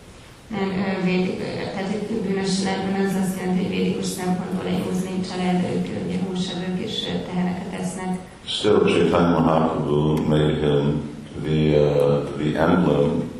Nem, 0.48 0.70
védik, 1.04 1.38
tehát 1.74 1.92
egy 1.92 2.22
bűnös 2.28 2.62
családban 2.62 3.06
az 3.06 3.16
azt 3.24 3.40
jelenti, 3.40 3.64
hogy 3.64 3.76
védikus 3.76 4.06
szempontból 4.06 4.66
egy 4.66 4.84
muszlim 4.92 5.22
család, 5.30 5.64
ők 5.76 5.88
ö, 5.88 6.06
ugye 6.06 6.18
húsevők 6.28 6.80
és 6.80 7.06
teheneket 7.26 7.80
esznek. 7.82 8.18
Still, 8.46 8.80
Chaitanya 8.86 9.40
Mahaprabhu 9.40 10.28
made 10.28 10.56
him 10.60 11.02
the, 11.44 11.80
uh, 11.80 12.24
the 12.38 12.60
emblem 12.60 13.32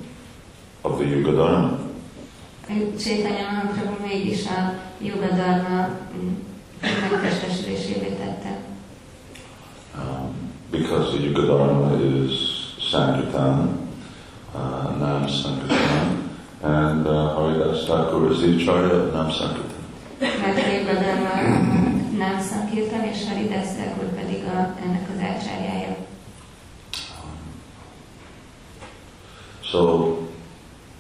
of 0.82 1.00
the 1.00 1.08
Yuga 1.08 1.32
Dharma. 1.32 1.80
Csétanya 3.00 3.52
Mahaprabhu 3.52 4.08
mégis 4.08 4.46
a 4.46 4.74
Yoga 4.98 5.28
Dharma 5.28 5.90
mm, 6.16 6.36
megtestesülésévé 7.12 8.08
tette. 8.08 8.60
Um, 9.96 10.52
because 10.72 11.12
the 11.12 11.26
Yuga 11.26 11.42
Dharma 11.42 11.98
is 11.98 12.34
Sankirtan, 12.80 13.80
uh, 14.56 14.98
Nam 15.00 15.28
Sankirtan, 15.28 16.13
and 16.64 17.06
uh, 17.08 17.36
Haridas 17.36 17.86
Thakur 17.86 18.32
is 18.32 18.40
the 18.42 18.56
Acharya 18.56 18.94
of 18.94 19.14
Nam 19.14 19.32
Sankirtan. 19.32 19.82
Mert 20.20 20.58
a 20.58 20.72
Yoga 20.72 20.94
Dharma 20.94 21.36
nem 22.18 22.40
szakírtan, 22.42 23.04
és 23.04 23.18
Haridas 23.28 23.68
Thakur 23.78 24.10
pedig 24.20 24.44
a, 24.44 24.76
ennek 24.86 25.08
az 25.16 25.22
ácsárjája. 25.22 25.96
So 29.62 30.18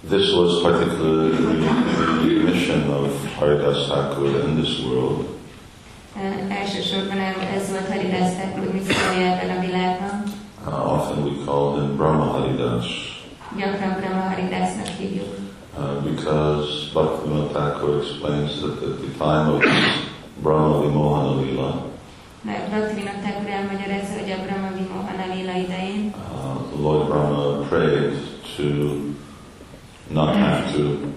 this 0.10 0.34
was 0.34 0.62
particularly 0.62 1.32
the 1.38 2.52
mission 2.52 2.90
of 2.90 3.34
Haridas 3.36 3.88
Thakur 3.88 4.28
in 4.28 4.62
this 4.62 4.80
world, 4.86 5.26
E, 6.16 6.54
Elsősorban 6.62 7.18
el- 7.20 7.48
ez 7.56 7.70
volt 7.70 7.88
Haridas 7.88 8.30
Thakur 8.34 8.74
missziója 8.74 9.28
ebben 9.32 9.58
a 9.58 9.60
világban. 9.60 10.24
Uh, 10.68 10.94
often 10.94 11.24
we 11.24 11.32
call 11.46 11.76
him 11.80 11.96
Brahma 11.96 12.24
Haridas 12.24 12.86
Gyakran 13.58 13.96
Brahma 14.00 14.22
Haridasnak 14.30 14.88
hívjuk. 14.88 15.36
Uh, 15.78 16.02
because 16.02 16.92
Bhaktivinoda 16.94 17.52
Thakur 17.54 18.02
explains 18.02 18.62
that 18.62 18.84
at 18.84 19.02
the 19.02 19.12
time 19.18 19.50
of 19.56 19.62
Brahma 20.42 20.82
Vimohana 20.82 21.42
Lila, 21.42 21.84
Mert 22.42 22.70
Bhaktivinoda 22.70 23.20
Thakur 23.22 23.50
elmagyarázza, 23.50 24.14
hogy 24.20 24.32
a 24.32 24.44
Brahma 24.44 24.72
Vimohana 24.78 25.34
Lila 25.36 25.58
idején 25.58 26.14
uh, 26.16 26.72
the 26.72 26.82
Lord 26.82 27.08
Brahma 27.08 27.68
prayed 27.68 28.14
to 28.58 28.64
not 30.10 30.36
have 30.36 30.76
to 30.76 31.14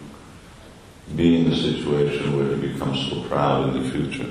be 1.16 1.36
in 1.38 1.50
the 1.50 1.56
situation 1.56 2.36
where 2.36 2.56
he 2.56 2.66
becomes 2.68 2.98
so 3.08 3.16
proud 3.28 3.66
in 3.66 3.82
the 3.82 3.90
future. 3.90 4.28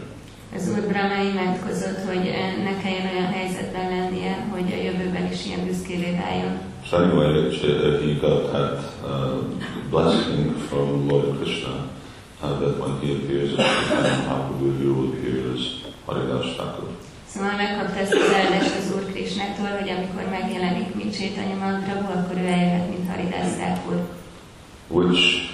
az 0.55 0.69
Úr 0.69 0.87
Brahma 0.87 1.23
imádkozott, 1.31 1.99
hogy 2.07 2.25
e, 2.27 2.63
ne 2.63 2.77
kelljen 2.81 3.07
olyan 3.13 3.31
helyzetben 3.31 3.89
lennie, 3.89 4.47
hogy 4.51 4.71
a 4.71 4.83
jövőben 4.83 5.31
is 5.31 5.45
ilyen 5.45 5.65
büszkévé 5.65 6.11
váljon. 6.23 6.53
So 6.87 6.97
anyway, 6.97 7.49
he 8.05 8.13
got 8.21 8.51
that 8.51 8.79
uh, 9.03 9.43
blessing 9.95 10.53
from 10.67 11.07
Lord 11.07 11.37
Krishna 11.37 11.87
uh, 12.41 12.59
that 12.59 12.73
when 12.81 12.99
he 12.99 13.15
appears 13.15 13.57
as 13.57 13.65
Chaitanya 13.65 14.27
Mahaprabhu, 14.27 14.77
he 14.79 14.85
will 14.91 15.07
appear 15.13 15.53
as 15.55 15.61
Haridas 16.05 16.55
Thakur. 16.57 16.89
Szóval 17.27 17.55
megkapta 17.57 17.99
ezt 17.99 18.13
az 18.13 18.33
áldást 18.33 18.75
az 18.79 18.93
Úr 18.95 19.11
Krisnától, 19.11 19.69
hogy 19.79 19.89
amikor 19.89 20.23
megjelenik, 20.29 20.95
mint 20.95 21.17
Chaitanya 21.17 21.55
Mahaprabhu, 21.55 22.11
akkor 22.19 22.37
ő 22.37 22.45
eljöhet, 22.45 22.89
mint 22.89 23.09
Haridas 23.09 23.49
Thakur. 23.57 23.97
which 24.87 25.49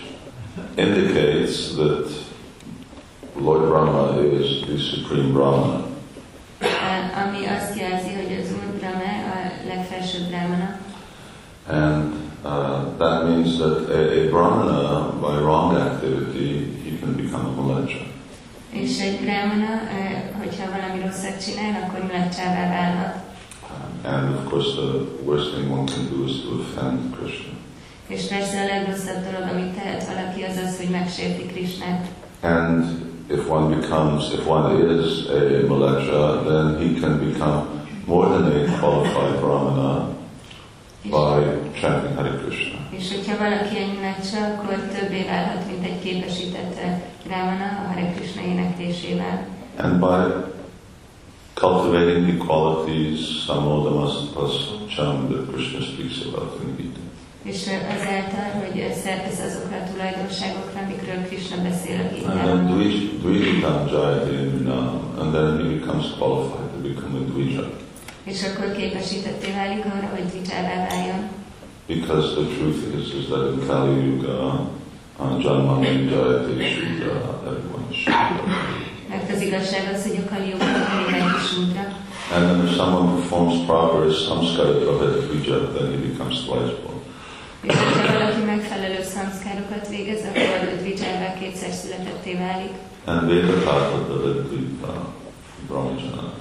indicates 0.76 1.74
that 1.76 2.08
Lord 3.36 3.68
Brahma 3.70 4.22
is 4.22 4.60
the 4.66 4.78
supreme 4.78 5.32
Brahmana. 5.32 5.86
E, 6.60 6.68
Ami 7.26 7.46
azt 7.46 7.80
jelzi, 7.80 8.14
hogy 8.14 8.34
az 8.42 8.50
Úr 8.52 8.74
Brahma 8.80 9.04
a 9.04 9.38
legfelsőbb 9.68 10.28
Brahmana, 10.28 10.80
And 11.68 12.32
uh, 12.44 12.98
that 12.98 13.26
means 13.26 13.58
that 13.60 13.90
a, 13.90 14.28
a 14.28 14.30
Brahmana, 14.30 15.20
by 15.22 15.40
wrong 15.40 15.78
activity, 15.78 16.66
he 16.84 16.98
can 16.98 17.16
become 17.32 17.46
a 17.46 17.62
Malacha. 17.62 18.04
és 18.72 19.00
egy 19.00 19.20
Brahmana, 19.20 19.74
hogyha 20.40 20.72
valami 20.76 21.00
rosszat 21.06 21.44
csinál, 21.46 21.74
akkor 21.84 22.00
mulacsává 22.08 22.70
válhat. 22.70 23.16
Um, 23.72 24.14
and 24.14 24.36
of 24.36 24.50
course, 24.50 24.70
the 24.82 24.92
worst 25.26 25.54
thing 25.54 25.72
one 25.72 25.86
can 25.86 26.04
do 26.12 26.26
is 26.26 26.42
to 26.42 26.50
offend 26.60 27.00
Krishna. 27.16 27.54
És 28.08 28.28
persze 28.28 28.62
a 28.62 28.66
legrosszabb 28.66 29.22
dolog, 29.28 29.46
amit 29.54 29.74
tehet 29.74 30.06
valaki, 30.08 30.44
az 30.44 30.58
az, 30.66 30.78
hogy 30.78 30.90
megsérti 30.90 31.46
Krisnát. 31.46 32.06
And 32.42 32.86
if 33.28 33.50
one 33.50 33.76
becomes, 33.76 34.34
if 34.34 34.48
one 34.48 34.66
is 35.00 35.26
a 35.28 35.68
Malacha, 35.68 36.44
then 36.50 36.66
he 36.82 37.00
can 37.00 37.20
become 37.20 37.64
more 38.06 38.28
than 38.30 38.44
a 38.44 38.80
qualified 38.80 39.40
Brahmana 39.40 40.10
by 41.04 41.36
chanting 41.80 42.16
Hare 42.16 42.38
Krishna. 42.44 42.71
És 42.98 43.12
hogyha 43.14 43.38
valaki 43.38 43.78
egy 43.78 43.94
mulatsa, 43.96 44.38
akkor 44.46 44.76
többé 45.00 45.24
válhat, 45.24 45.66
mint 45.68 45.84
egy 45.86 46.00
képesített 46.04 46.80
Brahmana 47.26 47.66
a 47.66 47.88
Hare 47.88 48.14
Krishna 48.16 48.42
éneklésével. 48.42 49.48
And 49.78 50.00
by 50.00 50.20
cultivating 51.54 52.26
the 52.28 52.38
qualities 52.46 53.20
samodamas 53.46 54.14
cham 54.96 55.28
that 55.30 55.44
Krishna 55.52 55.82
speaks 55.82 56.18
about 56.26 56.60
in 56.62 56.68
the 56.68 56.82
Gita. 56.82 57.00
És 57.44 57.62
azáltal, 57.96 58.50
hogy 58.62 58.94
szertesz 59.04 59.40
azokra 59.48 59.76
a 59.78 59.88
tulajdonságokra, 59.92 60.80
amikről 60.86 61.20
Krishna 61.28 61.58
beszél 61.70 62.00
a 62.00 62.04
And 62.04 62.10
then 62.12 62.34
Gitában. 62.34 62.66
Dvij- 62.74 63.20
Dvijikam 63.22 63.88
Jayati 63.92 64.36
Nrinam, 64.36 64.90
and 65.20 65.30
then 65.36 65.48
he 65.62 65.66
becomes 65.78 66.06
qualified 66.18 66.70
to 66.76 66.80
become 66.88 67.14
a 67.22 67.24
Dvija. 67.32 67.64
És 68.24 68.40
akkor 68.44 68.68
képesítetté 68.80 69.52
válik 69.60 69.86
arra, 69.86 70.10
hogy 70.16 70.26
Dvijává 70.32 70.88
váljon. 70.90 71.22
Because 71.88 72.36
the 72.36 72.46
truth 72.56 72.96
is, 72.96 73.14
is 73.14 73.30
that 73.30 73.54
in 73.54 73.68
Kali 73.68 73.94
Yuga, 74.06 74.68
uh, 75.20 75.38
Janmani 75.44 76.10
Jayati 76.10 76.56
Shudra, 76.74 77.16
everyone 77.48 77.86
is 77.90 77.98
Shudra. 77.98 78.44
Mert 79.10 79.32
az 79.32 79.42
igazság 79.42 79.92
az, 79.94 80.04
hogy 80.08 80.24
a 80.26 80.30
Kaliugban 80.34 80.68
mindenki 81.04 81.40
súdra. 81.54 81.84
And 82.34 82.44
then 82.48 82.66
if 82.66 82.76
someone 82.76 83.08
performs 83.16 83.66
proper 83.66 84.12
samskara 84.12 84.90
of 84.92 85.02
Dvija, 85.02 85.58
then 85.74 85.88
he 85.92 85.98
becomes 86.08 86.46
born. 86.46 86.72
És 87.62 87.74
hogyha 87.76 88.14
valaki 88.14 88.42
megfelelő 88.46 89.04
szamszkárokat 89.04 89.88
végez, 89.90 90.20
akkor 90.30 90.78
Dvijává 90.82 91.34
kétszer 91.40 91.72
születetté 91.72 92.34
válik. 92.34 92.74
And 93.06 93.28
Vedakata 93.28 94.32
Dvija, 94.48 95.14
Brahmajana. 95.68 96.34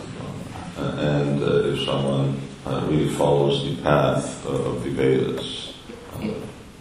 And 0.99 1.43
uh, 1.43 1.73
if 1.73 1.85
someone 1.85 2.29
uh, 2.67 2.87
really 2.89 3.09
follows 3.09 3.65
the 3.65 3.83
path 3.83 4.47
of 4.47 4.83
the 4.83 4.91
Vedas, 4.91 5.75
uh, 6.15 6.29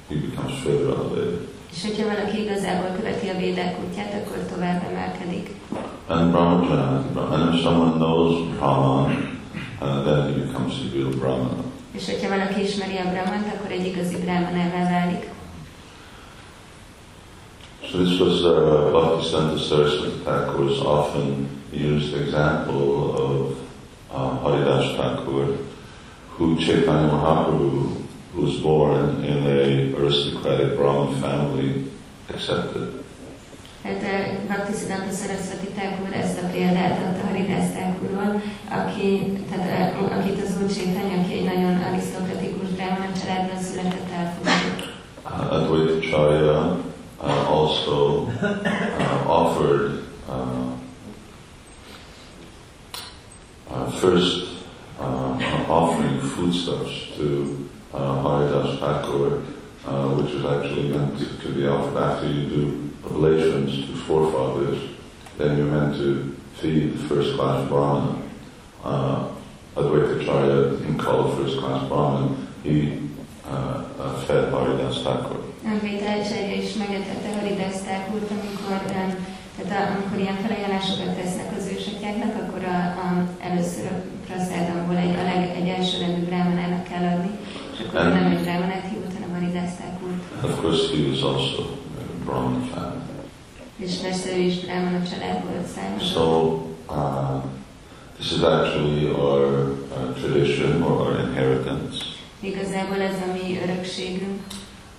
he 0.09 0.15
becomes 0.15 0.53
Shudra 0.61 1.09
Veda. 1.09 1.37
És 1.71 1.85
hogyha 1.85 2.07
valaki 2.07 2.41
igazából 2.41 2.89
követi 2.95 3.27
a 3.29 3.37
védák 3.37 3.75
útját, 3.87 4.13
akkor 4.13 4.37
tovább 4.53 4.83
emelkedik. 4.89 5.49
And 6.07 6.31
Brahmajana, 6.31 7.05
and 7.31 7.53
if 7.53 7.61
someone 7.61 7.91
knows 7.91 8.47
Brahman, 8.57 9.39
uh, 9.81 10.03
then 10.03 10.33
he 10.33 10.45
becomes 10.45 10.73
a 10.73 10.95
real 10.95 11.09
Brahmana. 11.09 11.63
És 11.91 12.05
hogyha 12.05 12.29
valaki 12.29 12.61
ismeri 12.61 12.97
a 12.97 13.09
Brahmant, 13.09 13.53
akkor 13.53 13.71
egy 13.71 13.85
igazi 13.85 14.17
Brahmanává 14.17 14.89
válik. 14.89 15.27
So 17.91 17.97
this 17.97 18.19
was 18.19 18.41
uh, 18.43 18.91
Bhaktisiddhanta 18.91 19.57
Saraswati 19.57 20.21
Thakur's 20.23 20.79
often 20.79 21.47
used 21.71 22.13
example 22.13 23.13
of 23.25 23.51
uh, 24.11 24.41
Haridas 24.41 24.93
Thakur, 24.95 25.57
who 26.39 26.55
Chaitanya 26.55 27.11
Mahaprabhu, 27.11 27.99
who 28.31 28.41
was 28.41 28.57
born 28.61 29.23
in 29.25 29.39
a 29.45 29.93
aristocratic 29.99 30.77
Brahmin 30.77 31.19
family, 31.19 31.83
accepted. 32.29 33.03
Hát 33.83 34.01
uh, 34.03 34.47
Bhakti 34.47 34.73
Siddhanta 34.73 35.11
Sarasvati 35.11 35.67
Thakur 35.75 36.13
ezt 36.13 36.41
a 36.43 36.47
példát 36.51 36.97
adta 37.05 37.27
Haridas 37.27 37.67
Thakurról, 37.75 38.41
aki, 38.69 39.37
tehát, 39.49 39.95
akit 40.19 40.41
az 40.43 40.57
Úr 40.61 40.71
Csétány, 40.71 41.19
aki 41.19 41.33
egy 41.33 41.43
nagyon 41.43 41.83
arisztokratikus 41.83 42.69
brahman 42.69 43.13
családban 43.21 43.61
született 43.61 44.09
elfogadott. 44.17 44.81
Uh, 45.25 45.53
Advaita 45.53 45.99
Charya 45.99 46.79
uh, 47.21 47.51
also 47.51 48.27
uh, 48.41 49.41
offered 49.41 49.91
uh, 50.27 50.71
uh, 53.71 53.91
first 53.91 54.58
offering 55.69 56.19
foodstuffs 56.21 57.15
to 57.17 57.69
uh, 57.93 58.21
Haridas 58.21 58.79
Thakur, 58.79 59.43
uh, 59.85 60.09
which 60.15 60.33
is 60.33 60.45
actually 60.45 60.89
meant 60.89 61.17
to 61.41 61.49
be 61.49 61.67
offered 61.67 61.97
after 61.97 62.27
you 62.27 62.49
do 62.49 62.89
oblations 63.05 63.85
to 63.87 63.95
forefathers. 64.05 64.81
Then 65.37 65.57
you're 65.57 65.67
meant 65.67 65.95
to 65.97 66.35
feed 66.55 66.93
the 66.93 67.07
first 67.07 67.35
class 67.35 67.67
Brahmana. 67.69 68.21
Uh, 68.83 69.29
Advaitacharya 69.75 70.79
didn't 70.79 70.97
call 70.97 71.31
it 71.31 71.35
first 71.37 71.59
class 71.59 71.87
Brahman. 71.87 72.47
He 72.63 72.99
uh, 73.45 73.83
uh, 73.97 74.21
fed 74.25 74.51
Haridas 74.51 75.03
Thakur. 75.03 75.49
Tájsája 76.09 76.55
is 76.55 76.75
megetette 76.75 77.29
Haridas 77.39 77.81
Thakurt, 77.81 78.31
amikor, 78.31 78.91
em, 78.95 79.27
tehát 79.67 79.89
amikor 79.95 80.19
ilyen 80.19 80.35
felajánlásokat 80.35 81.15
tesznek 81.15 81.49
az 81.57 81.71
ősatyáknak, 81.77 82.33
akkor 82.41 82.63
a, 82.63 82.77
a, 83.05 83.27
először 83.39 83.91
a 84.29 84.33
praszádomból 84.33 84.95
egy, 84.95 85.15
a 85.15 85.23
leg, 85.23 85.49
egy 85.55 85.67
elsőrendű 85.67 86.25
brámanának 86.25 86.83
kell 86.83 87.05
adni, 87.13 87.31
és 87.73 87.79
akkor 87.85 88.03
Nem. 88.03 88.13
nem 88.13 88.31
egy 88.31 88.43
brámanát 88.43 88.85
hívott, 88.89 89.13
hanem 89.13 89.29
Haridas 89.33 89.71
Thakurt. 89.79 90.43
Of 90.43 90.61
course, 90.61 90.83
he 90.95 91.01
was 91.09 91.21
also 91.21 91.61
a 91.61 92.23
Brahmin 92.25 92.61
family. 92.73 93.07
És 93.77 93.95
persze 93.95 94.37
ő 94.37 94.39
is 94.39 94.59
brámana 94.59 94.99
családból 95.09 95.63
származott. 95.75 96.11
So, 96.13 96.25
uh, 96.89 97.43
this 98.17 98.31
is 98.31 98.41
actually 98.41 99.05
our 99.09 99.41
uh, 99.97 100.13
tradition 100.19 100.81
or 100.81 100.91
our 101.01 101.19
inheritance. 101.19 101.95
Igazából 102.39 103.01
ez 103.01 103.17
a 103.27 103.31
mi 103.31 103.59
örökségünk. 103.63 104.39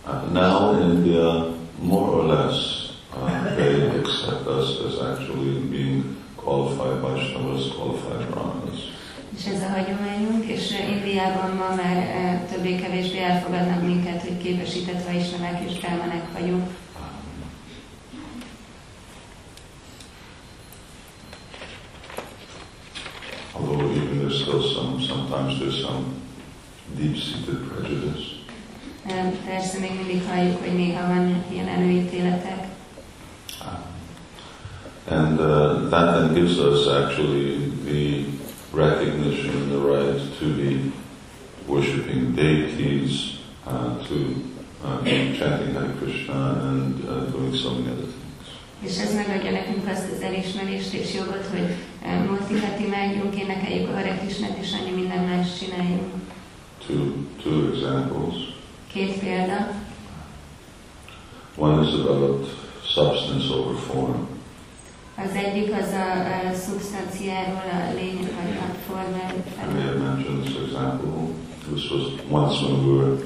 Uh, 0.07 0.33
now 0.33 0.73
in 0.75 0.91
India, 0.91 1.47
more 1.81 2.11
or 2.19 2.25
less, 2.25 2.57
uh, 3.17 3.55
they 3.57 3.75
accept 3.99 4.47
us 4.59 4.69
as 4.87 4.95
actually 5.11 5.53
being 5.71 5.90
qualified 6.51 7.01
Vaishnavas, 7.01 7.63
qualified 7.77 8.27
Brahmanas. 8.31 8.81
És 9.39 9.45
ez 9.47 9.63
a 9.63 9.69
hagyományunk, 9.69 10.45
és 10.45 10.75
Indiában 10.91 11.51
ma 11.51 11.75
már 11.75 11.97
eh, 11.97 12.41
többé-kevésbé 12.53 13.19
elfogadnak 13.19 13.83
minket, 13.83 14.23
hogy 14.23 14.37
képesített 14.43 15.05
vaisnavák 15.05 15.63
és 15.69 15.79
brámanák 15.79 16.25
vagyunk. 16.39 16.69
Although 23.53 23.83
even 23.83 24.19
there's 24.19 24.41
still 24.41 24.63
some, 24.63 25.01
sometimes 25.01 25.59
there's 25.59 25.81
some 25.81 26.05
deep-seated 26.99 27.59
prejudice. 27.69 28.27
Eh, 29.07 29.33
Persze 29.47 29.79
még 29.79 29.91
mindig 29.97 30.23
halljuk, 30.29 30.59
hogy 30.61 30.75
néha 30.75 31.07
van 31.07 31.45
ilyen 31.53 31.69
előítéletek, 31.69 32.69
And 35.11 35.41
uh, 35.41 35.89
that 35.91 36.13
then 36.21 36.35
gives 36.35 36.61
us 36.61 36.87
actually 36.87 37.67
the 37.85 38.27
recognition 38.73 39.51
and 39.51 39.73
the 39.73 39.79
right 39.79 40.39
to 40.39 40.55
be 40.55 40.93
worshipping 41.67 42.37
deities, 42.37 43.41
uh, 43.67 44.07
to 44.07 44.41
uh, 44.85 45.03
be 45.03 45.37
chanting 45.37 45.75
Hare 45.75 45.93
Krishna 45.99 46.61
and 46.63 47.09
uh, 47.09 47.25
doing 47.27 47.57
so 47.57 47.75
many 47.75 47.91
other 47.91 48.07
things. 48.07 48.17
és 48.81 48.99
ez 48.99 49.15
megadja 49.15 49.51
nekünk 49.51 49.89
azt 49.89 50.11
az 50.13 50.23
és 50.93 51.15
jogot, 51.15 51.47
hogy 51.51 51.77
eh, 52.05 52.25
multikat 52.29 52.81
imádjunk, 52.81 53.35
énekeljük 53.35 53.89
a 53.89 53.93
Hare 53.93 54.19
Krishnát, 54.19 54.57
és 54.61 54.73
annyi 54.73 54.95
minden 54.95 55.25
más 55.25 55.59
csináljunk. 55.59 56.13
Two, 56.87 57.05
two 57.43 57.73
examples. 57.73 58.35
Két 58.93 59.19
példa. 59.19 59.69
One 61.57 61.83
is 61.83 61.93
about 61.93 62.47
substance 62.83 63.55
over 63.55 63.79
form. 63.79 64.27
Az 65.17 65.35
egyik 65.35 65.73
az 65.73 65.93
a, 65.93 66.49
a 66.49 66.55
szubstanciáról, 66.55 67.63
a 67.73 67.95
lényeg 67.95 68.31
vagy 68.43 68.57
a 68.57 68.75
formáról 68.87 69.45
I 69.47 69.83
have 69.83 69.99
mentioned 69.99 70.45
this 70.45 70.57
example. 70.57 71.35
This 71.73 71.91
was 71.91 72.03
once 72.31 72.63
when 72.63 72.87
we 72.87 72.93
were 72.97 73.17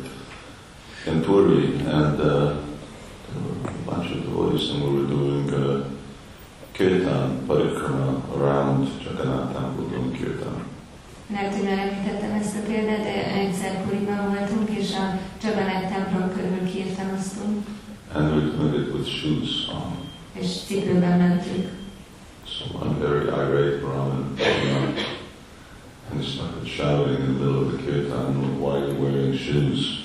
in 1.07 1.23
Puri, 1.23 1.81
and 1.87 2.21
uh, 2.21 2.57
a 3.65 3.91
bunch 3.91 4.11
of 4.11 4.25
devotees, 4.25 4.71
and 4.71 4.83
we 4.83 4.91
were 4.91 5.07
doing 5.07 5.53
uh, 5.53 5.94
kirtan, 6.75 7.47
parikrama 7.47 8.23
around 8.35 8.89
Jagannath 9.05 9.53
temple, 9.55 9.87
doing 9.91 10.13
kirtan. 10.17 10.63
Lehet, 11.33 11.55
hogy 11.55 11.65
már 11.65 11.79
említettem 11.79 12.33
ezt 12.41 12.57
a 12.57 12.67
példát, 12.67 13.03
de 13.03 13.33
egyszer 13.35 13.83
Puriban 13.83 14.37
voltunk, 14.37 14.71
és 14.79 14.91
a 14.95 15.19
Jagannath 15.43 15.93
templom 15.93 16.33
körül 16.35 16.65
kirtanoztunk, 16.73 17.67
And 18.13 18.31
we 18.37 18.79
it 18.81 18.93
with 18.93 19.09
shoes 19.09 19.69
on. 19.73 19.91
és 20.33 20.47
cipőben 20.67 21.19
mentünk. 21.19 21.69
So 22.47 22.79
one 22.79 22.99
very 22.99 23.25
irate 23.25 23.79
Brahmin 23.79 24.37
and 26.13 26.23
started 26.25 26.67
shouting 26.67 27.19
in 27.19 27.35
the 27.35 27.45
middle 27.45 27.65
of 27.65 27.73
the 27.73 27.83
kirtan, 27.85 28.61
why 28.61 28.77
are 28.77 28.87
you 28.87 29.03
wearing 29.03 29.35
shoes? 29.35 30.05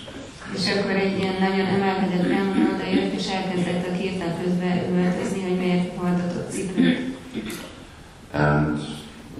És 0.55 0.65
akkor 0.77 0.91
egy 0.91 1.17
ilyen 1.19 1.35
nagyon 1.39 1.65
emelkedett 1.65 2.27
Brahman 2.27 2.73
odajött, 2.73 3.13
és 3.19 3.27
elkezdett 3.27 3.87
a 3.87 3.97
kirtan 3.97 4.33
közben 4.43 4.77
üvöltözni, 4.89 5.41
hogy 5.41 5.57
miért 5.57 5.95
hordatott 5.97 6.51
cipőt. 6.51 7.17
And 8.33 8.79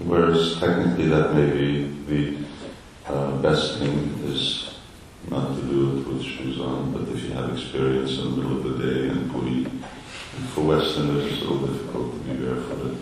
whereas 0.04 0.58
technically 0.58 1.08
that 1.08 1.34
may 1.34 1.50
be 1.50 1.96
the 2.08 3.12
uh, 3.12 3.36
best 3.42 3.78
thing 3.78 4.18
is 4.26 4.74
not 5.30 5.54
to 5.54 5.62
do 5.62 5.98
it 5.98 6.06
with 6.08 6.22
shoes 6.22 6.60
on, 6.60 6.92
but 6.92 7.02
if 7.14 7.22
you 7.22 7.32
have 7.32 7.50
experience 7.52 8.18
in 8.18 8.30
the 8.30 8.36
middle 8.36 8.56
of 8.58 8.64
the 8.64 8.86
day 8.86 9.08
and 9.08 9.30
Puri, 9.30 9.66
for 10.54 10.62
Westerners 10.62 11.32
it's 11.32 11.42
a 11.42 11.44
little 11.44 11.66
difficult 11.66 12.12
to 12.12 12.18
be 12.28 12.34
barefooted. 12.34 12.96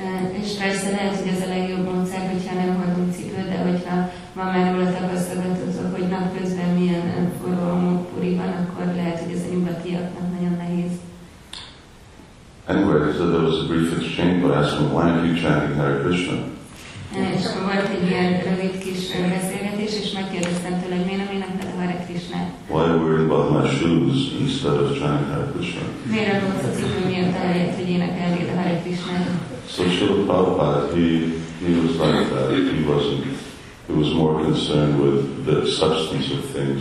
Eh, 0.00 0.42
És 0.42 0.56
persze 0.58 0.90
lehet, 0.90 1.16
hogy 1.16 1.28
ez 1.28 1.42
a 1.42 1.48
legjobb 1.48 1.94
módszer, 1.94 2.30
hogyha 2.30 2.54
nem 2.54 2.76
hordunk 2.76 3.14
cipőt, 3.14 3.48
de 3.48 3.58
hogyha 3.58 4.10
van 4.32 4.46
már 4.46 4.74
róla 4.74 4.92
tapasztalatotok, 4.92 5.96
hogy 5.96 6.08
napközben 6.08 6.68
milyen 6.78 7.06
eh, 7.06 7.28
forró 7.40 8.06
Puri 8.14 8.34
van, 8.34 8.48
akkor 8.48 8.94
lehet, 8.94 9.20
hogy 9.22 9.32
ez 9.32 9.44
a 9.48 9.52
nyugatiaknak 9.52 10.32
nagyon 10.32 10.56
nehéz. 10.56 10.92
Anyway, 12.70 13.12
so 13.18 13.26
there 13.32 13.42
was 13.42 13.64
a 13.64 13.66
brief 13.66 13.90
exchange, 13.98 14.42
but 14.42 14.52
I 14.52 14.62
asked 14.62 14.78
him, 14.78 14.92
why 14.92 15.10
aren't 15.10 15.26
you 15.26 15.42
chanting 15.42 15.74
Hare 15.76 15.98
Krishna? 16.04 16.36
Eh, 17.16 17.34
És 17.38 17.44
akkor 17.46 17.62
volt 17.62 17.88
egy 17.96 18.06
ilyen 18.10 18.30
rövid 18.48 18.78
kis 18.84 19.00
eh, 19.14 19.28
beszélgetés, 19.36 19.92
és 20.02 20.12
megkérdeztem 20.12 20.74
tőle, 20.80 20.96
hogy 20.96 21.06
miért 21.08 21.24
nem 21.24 21.34
énekled 21.36 21.72
Hare 21.78 21.98
Krishnát. 22.06 22.50
Why 22.68 22.80
are 22.82 22.92
you 22.94 23.00
worrying 23.04 23.30
about 23.30 23.46
my 23.56 23.64
shoes 23.76 24.16
instead 24.44 24.76
of 24.82 24.88
chanting 24.98 25.28
Hare 25.32 25.48
Krishna? 25.54 25.82
Miért 26.12 26.42
a 26.66 26.70
cipő 26.76 27.00
miatt 27.10 27.36
ahelyett, 27.42 27.74
hogy 27.78 27.90
énekelnéd 27.96 28.48
a 28.52 28.56
Hare 28.60 28.80
Krishnát? 28.82 29.26
So 29.74 29.82
Srila 29.94 30.24
Prabhupada, 30.28 30.80
he, 30.94 31.08
he 31.66 31.72
was 31.84 31.94
like 32.04 32.22
that. 32.34 32.46
He 32.76 32.82
wasn't, 32.92 33.24
he 33.88 33.94
was 34.02 34.08
more 34.22 34.34
concerned 34.46 34.94
with 35.04 35.18
the 35.48 35.58
substance 35.80 36.26
of 36.36 36.40
things 36.54 36.80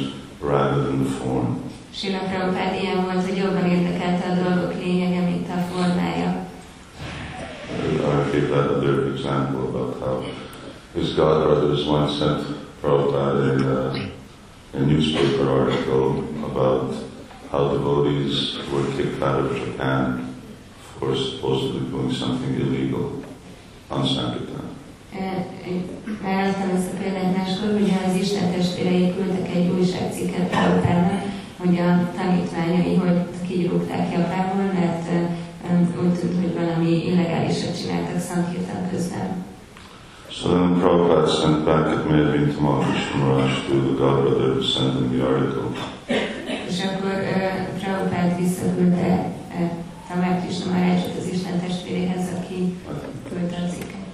rather 0.52 0.80
than 0.88 0.98
the 1.04 1.12
form. 1.22 1.69
Sila 2.00 2.18
Prabhupád 2.18 2.82
ilyen 2.82 3.04
volt, 3.04 3.26
hogy 3.28 3.38
jobban 3.38 3.66
érdekelte 3.66 4.30
a 4.30 4.44
dolgok 4.44 4.84
lényege, 4.84 5.22
mint 5.22 5.50
a 5.50 5.60
formája. 5.72 6.48
I 7.72 8.32
gave 8.32 8.48
that 8.50 8.70
other 8.70 9.12
example 9.14 9.60
about 9.60 10.00
how 10.00 10.24
his 10.94 11.14
godbrothers 11.16 11.86
once 11.88 12.18
sent 12.18 12.42
Prabhupada 12.82 13.54
a, 13.66 13.92
a 14.78 14.80
newspaper 14.80 15.48
article 15.48 16.24
about 16.52 16.96
how 17.52 17.68
devotees 17.72 18.58
were 18.72 18.86
kicked 18.96 19.22
out 19.22 19.52
of 19.52 19.58
Japan 19.58 20.36
for 21.00 21.16
supposedly 21.16 21.82
doing 21.92 22.14
something 22.14 22.54
illegal 22.60 23.12
on 23.90 24.06
Sankirtan. 24.06 24.68
Elhoztam 26.24 26.70
ezt 26.76 26.94
a 26.94 26.98
példát 26.98 27.38
máskor, 27.38 27.72
hogy 27.72 27.92
az 28.08 28.16
Isten 28.16 28.52
testvérei 28.52 29.14
küldtek 29.16 29.56
egy 29.56 29.70
újságcikket 29.70 30.50
Prabhupádnak, 30.50 31.38
hogy 31.60 31.78
a 31.78 32.12
tanítványai, 32.18 32.96
hogy 32.96 33.20
kirúgták 33.48 34.12
Japánból, 34.14 34.72
mert 34.80 35.08
úgy 36.02 36.20
tűnt, 36.20 36.42
hogy 36.42 36.54
valami 36.54 37.06
illegálisat 37.06 37.78
csináltak 37.82 38.22
Sankirtan 38.22 38.90
közben. 38.92 39.48
So 40.32 40.48
then 40.50 40.80
Prabhupada 40.80 41.28
sent 41.28 41.66
back, 41.66 41.92
it 41.92 42.06
may 42.10 42.24
have 42.24 42.32
been 42.32 42.56
Tamal 42.56 42.84
Krishna 42.84 43.18
Maharaj 43.18 43.52
to 43.68 43.74
the 43.74 43.96
godbrother 43.98 44.54
who 44.54 44.62
sent 44.62 44.94
him 44.94 45.10
the 45.12 45.26
article. 45.26 45.68
És 46.68 46.84
akkor 46.86 47.12
uh, 47.12 47.80
Prabhupád 47.80 48.40
visszaküldte 48.40 49.32
uh, 49.60 49.70
Tamar 50.08 50.40
Krishna 50.42 50.72
Maharajot 50.72 51.18
az 51.20 51.28
Isten 51.34 51.60
testvéréhez, 51.60 52.28
aki 52.38 52.56
think. 52.56 53.00
küldte 53.30 53.56
a 53.66 53.70
cikket. 53.74 54.08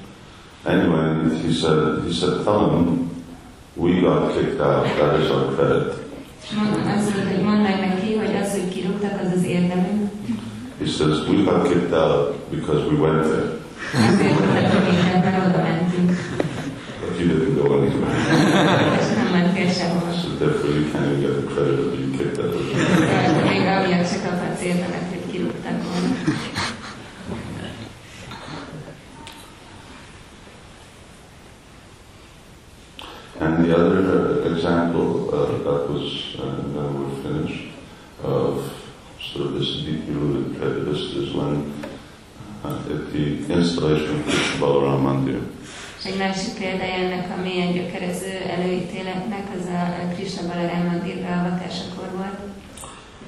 Anyway, 0.63 1.37
he 1.43 1.51
said, 1.51 2.03
he 2.07 2.11
said, 2.11 2.43
tell 2.43 2.69
him 2.69 3.09
we 3.75 4.01
got 4.01 4.33
kicked 4.33 4.59
out. 4.59 4.85
That 4.97 5.19
is 5.19 5.29
our 5.29 5.55
credit. 5.55 6.04
És 6.45 6.51
azt 6.51 7.15
mondta, 7.15 7.31
hogy 7.33 7.43
mondd 7.43 7.61
meg 7.61 7.79
neki, 7.79 8.15
hogy 8.15 8.35
az, 8.41 8.51
hogy 8.51 8.69
kirúgtak, 8.69 9.21
az 9.21 9.31
az 9.37 9.43
érdemünk. 9.43 10.11
He 10.79 10.85
says, 10.85 11.27
we 11.27 11.43
got 11.43 11.67
kicked 11.67 11.93
out 11.93 12.35
because 12.51 12.81
we 12.89 12.95
went 12.99 13.23
there, 13.23 13.47
but 17.01 17.19
you 17.19 17.27
didn't 17.27 17.55
go 17.55 17.73
anywhere. 17.77 18.15
So 20.21 20.29
therefore 20.39 20.71
you 20.71 20.91
can't 20.91 21.05
even 21.05 21.21
get 21.21 21.33
the 21.41 21.47
credit 21.53 21.79
of 21.79 21.91
being 21.91 22.11
kicked 22.17 22.39
out. 22.39 22.53
Tehát 22.99 23.43
még 23.49 23.61
amiatt 23.61 24.07
se 24.07 24.21
kaphatsz 24.29 24.63
érdemet, 24.63 25.05
hogy 25.09 25.31
kirúgtak 25.31 25.83
volna. 25.83 26.15
And 33.39 33.65
the 33.65 33.75
other 33.75 33.99
uh, 33.99 34.51
example 34.53 35.29
uh, 35.33 35.57
that 35.63 35.89
was, 35.89 36.35
uh, 36.39 36.55
then 36.73 36.89
we're 36.99 37.21
finished, 37.21 37.73
of 38.23 38.71
sort 39.19 39.47
of 39.47 39.53
this 39.55 39.83
deeply 39.83 40.13
rooted 40.13 40.57
prejudice 40.57 41.13
is 41.15 41.33
when 41.33 41.73
uh, 42.63 42.77
at 42.89 43.11
the 43.11 43.53
installation 43.53 44.19
of 44.19 44.23
Krishna 44.23 44.59
Balaram 44.59 45.01
Mandir, 45.01 45.39
És 45.94 45.94
egy 46.05 46.17
másik 46.17 46.53
példája 46.53 46.93
ennek 46.93 47.27
a 47.37 47.41
mélyen 47.41 47.71
gyökerező 47.73 48.33
előítéletnek 48.57 49.45
az 49.57 49.65
a 49.65 50.13
Krishna 50.15 50.47
Balaram 50.47 50.85
Mandir 50.85 51.17
beavatásakor 51.21 52.09
volt. 52.15 52.39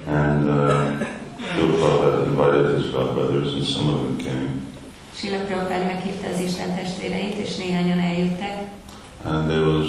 and 0.07 0.47
uh, 0.49 1.05
Prabhupada 1.55 2.25
invited 2.25 2.81
his 2.81 2.91
godbrothers 2.91 3.53
and 3.53 3.63
some 3.63 3.89
of 3.93 3.99
them 4.01 4.17
came. 4.17 4.49
Sila 5.13 5.37
Prabhupád 5.37 5.85
meghívta 5.85 6.27
az 6.33 6.39
Isten 6.39 6.75
testvéreit, 6.75 7.33
és 7.33 7.55
néhányan 7.55 7.99
eljöttek. 7.99 8.55
And 9.23 9.47
there 9.47 9.65
was 9.65 9.87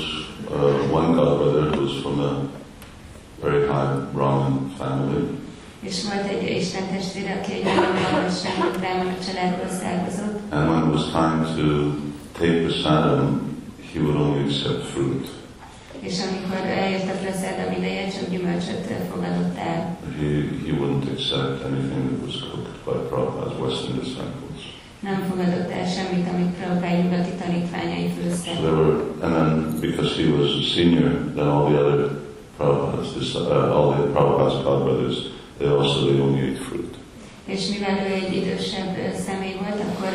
uh, 0.51 0.93
one 0.93 1.15
godbrother 1.15 1.71
who 1.71 1.83
was 1.83 2.01
from 2.03 2.19
a 2.21 2.33
very 3.41 3.67
high 3.67 4.13
Brahmin 4.13 4.73
family, 4.79 5.27
És 5.81 6.05
volt 6.05 6.29
egy 6.29 6.57
Isten 6.57 6.87
testvére, 6.97 7.41
aki 7.41 7.53
egy 7.53 7.65
nagyon 7.65 7.93
magas 8.13 8.43
rendű 8.43 8.79
brámana 8.79 9.15
családból 9.27 9.69
származott, 9.81 10.53
and 10.53 10.69
when 10.69 10.83
it 10.87 10.95
was 10.95 11.05
time 11.11 11.45
to 11.57 11.95
take 12.39 12.57
prasadam, 12.65 13.27
he 13.93 13.99
would 14.01 14.17
only 14.17 14.41
accept 14.45 14.85
fruit. 14.93 15.27
és 16.01 16.17
amikor 16.27 16.67
eljött 16.83 17.11
a 17.15 17.17
praszádam 17.23 17.73
ideje, 17.79 18.09
csak 18.09 18.31
gyümölcsöt 18.31 18.87
fogadott 19.13 19.57
el. 19.73 19.99
He, 20.19 20.29
he 20.67 20.73
wouldn't 20.79 21.07
accept 21.15 21.65
anything 21.71 22.03
that 22.11 22.21
was 22.27 22.37
cooked 22.51 22.77
by 22.87 22.97
Prabhupada's 23.11 23.59
Western 23.65 23.95
disciples. 24.03 24.61
Nem 25.09 25.19
fogadott 25.31 25.71
el 25.79 25.87
semmit, 25.97 26.27
amit 26.33 26.55
Prabhupád 26.59 26.97
nyugati 27.03 27.33
tanítványai 27.43 28.07
So 28.09 28.15
főztek. 28.21 28.57
there 28.65 28.77
were, 28.83 28.97
and 29.25 29.33
then 29.37 29.81
because 29.81 30.11
he 30.21 30.27
was 30.39 30.49
a 30.63 30.65
senior, 30.75 31.11
then 31.39 31.49
all 31.55 31.65
the 31.71 31.79
other 31.83 31.99
Prabhupada's, 32.59 33.35
uh, 33.35 33.77
all 33.77 33.89
the 33.97 34.03
Prabhupada's 34.15 34.59
godbrothers, 34.67 35.17
they 35.59 35.69
also 35.79 35.97
they 36.07 36.19
only 36.27 36.41
ate 36.49 36.61
fruit. 36.69 36.95
És 37.55 37.63
mivel 37.75 37.97
ő 38.09 38.13
egy 38.23 38.37
idősebb 38.37 38.93
személy 39.27 39.57
volt, 39.63 39.81
akkor 39.89 40.13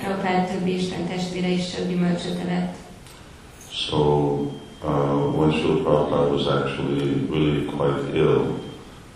Prabhupád 0.00 0.46
többi 0.46 0.74
Isten 0.74 1.06
testvére 1.06 1.48
is 1.48 1.70
csak 1.74 1.88
gyümölcsöt 1.88 2.38
evett. 2.44 2.74
So 3.72 3.96
uh, 4.82 5.38
when 5.38 5.50
Srila 5.52 5.82
Prabhupada 5.82 6.32
was 6.32 6.46
actually 6.46 7.26
really 7.30 7.64
quite 7.76 8.14
ill, 8.14 8.40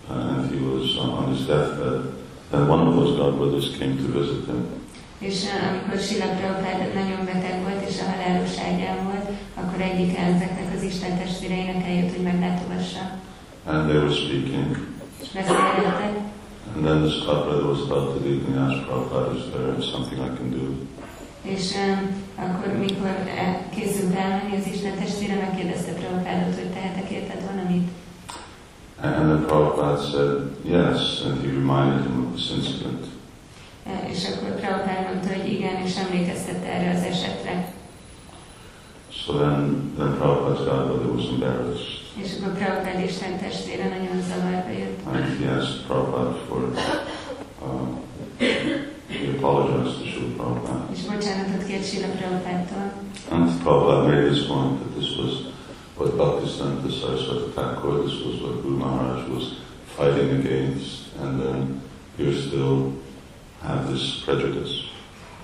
uh, 0.08 0.32
and 0.32 0.50
he 0.50 0.58
was 0.60 0.96
uh, 0.96 1.18
on 1.18 1.34
his 1.34 1.46
deathbed, 1.46 2.00
then 2.50 2.68
one 2.68 2.86
of 2.86 2.94
those 2.94 3.16
godbrothers 3.16 3.78
came 3.78 3.96
to 3.96 4.20
visit 4.20 4.44
him. 4.46 4.66
És 5.18 5.42
ö, 5.44 5.68
amikor 5.68 5.98
Sila 6.06 6.28
Prabhupád 6.38 6.94
nagyon 6.94 7.24
beteg 7.24 7.62
volt, 7.62 7.88
és 7.88 7.96
a 8.00 8.10
halálos 8.10 8.54
ágyán 8.68 9.04
volt, 9.04 9.28
akkor 9.54 9.80
egyik 9.80 10.18
ezeknek 10.18 10.68
az 10.76 10.82
Isten 10.82 11.18
testvéreinek 11.18 11.86
eljött, 11.86 12.14
hogy 12.14 12.24
meglátogassa. 12.30 13.02
And 13.66 13.88
they 13.88 13.96
were 13.96 14.14
speaking, 14.22 14.70
És 15.22 15.28
beszélgettek, 15.34 16.14
and 16.74 16.84
then 16.84 17.02
this 17.02 17.24
godbrother 17.24 17.66
was 17.66 17.82
about 17.86 18.14
to 18.14 18.20
leave, 18.24 18.44
and 18.46 18.54
he 18.54 18.60
asked 18.60 18.88
Prabhupada, 18.88 19.36
is 19.36 19.52
there 19.52 19.82
something 19.92 20.18
I 20.20 20.36
can 20.36 20.50
do? 20.50 20.66
és 21.44 21.74
ö, 21.74 21.92
akkor, 22.42 22.72
mikor 22.78 23.16
ö, 23.26 23.74
készült 23.74 24.14
elmenni, 24.14 24.56
az 24.56 24.66
Isten 24.72 24.98
testvére 24.98 25.34
megkérdezte 25.34 25.92
Prabhupádot, 25.92 26.54
hogy 26.54 26.70
tehetek 26.72 27.10
érted 27.10 27.40
valamit. 27.50 27.88
And 29.02 29.14
then 29.14 29.44
Prabhupada 29.46 30.02
said 30.10 30.50
yes, 30.62 31.20
and 31.24 31.40
he 31.42 31.48
reminded 31.48 32.02
him 32.06 32.26
of 32.26 32.32
this 32.34 32.50
incident. 32.50 33.04
Ö, 33.86 34.08
És 34.10 34.24
akkor 34.28 34.60
Prabhupád 34.60 35.04
mondta, 35.08 35.28
hogy 35.36 35.52
igen, 35.52 35.76
és 35.86 35.96
emlékeztette 35.96 36.66
erre 36.66 36.90
az 36.96 37.02
esetre. 37.02 37.72
So 39.10 39.32
then, 39.32 39.92
then 39.96 40.16
Prabhupada's 40.18 40.64
godbrother 40.64 41.10
was 41.16 41.26
embarrassed. 41.26 42.03
És 42.22 42.30
akkor 42.38 42.52
Prabhupád 42.58 43.04
Isten 43.04 43.38
testvére 43.38 43.88
nagyon 43.88 44.22
zavarba 44.22 44.70
jött. 44.70 44.98
And 45.06 45.38
he 45.38 45.50
asked 45.50 45.86
Prabhupada 45.86 46.32
for, 46.48 46.60
uh, 47.62 47.88
he 49.08 49.28
apologized 49.36 49.98
to 49.98 50.04
Srila 50.10 50.34
Prabhupada. 50.36 50.88
És 50.92 51.00
bocsánatot 51.00 51.66
kért 51.66 51.88
Sila 51.90 52.06
Prabhupádtól. 52.06 52.92
And 53.30 53.62
Prabhupada 53.62 54.02
made 54.08 54.28
this 54.30 54.46
point 54.46 54.78
that 54.78 54.92
this 54.98 55.16
was 55.16 55.32
what 55.96 56.16
Bhaktisiddhanta 56.16 56.90
Saraswati 56.90 57.50
Thakur, 57.54 58.04
this 58.04 58.24
was 58.26 58.40
what 58.42 58.62
Guru 58.62 58.76
Maharaj 58.76 59.28
was 59.28 59.44
fighting 59.96 60.30
against, 60.30 61.14
and 61.20 61.40
then 61.40 61.80
you 62.16 62.32
still 62.32 62.92
have 63.62 63.90
this 63.92 64.22
prejudice. 64.24 64.83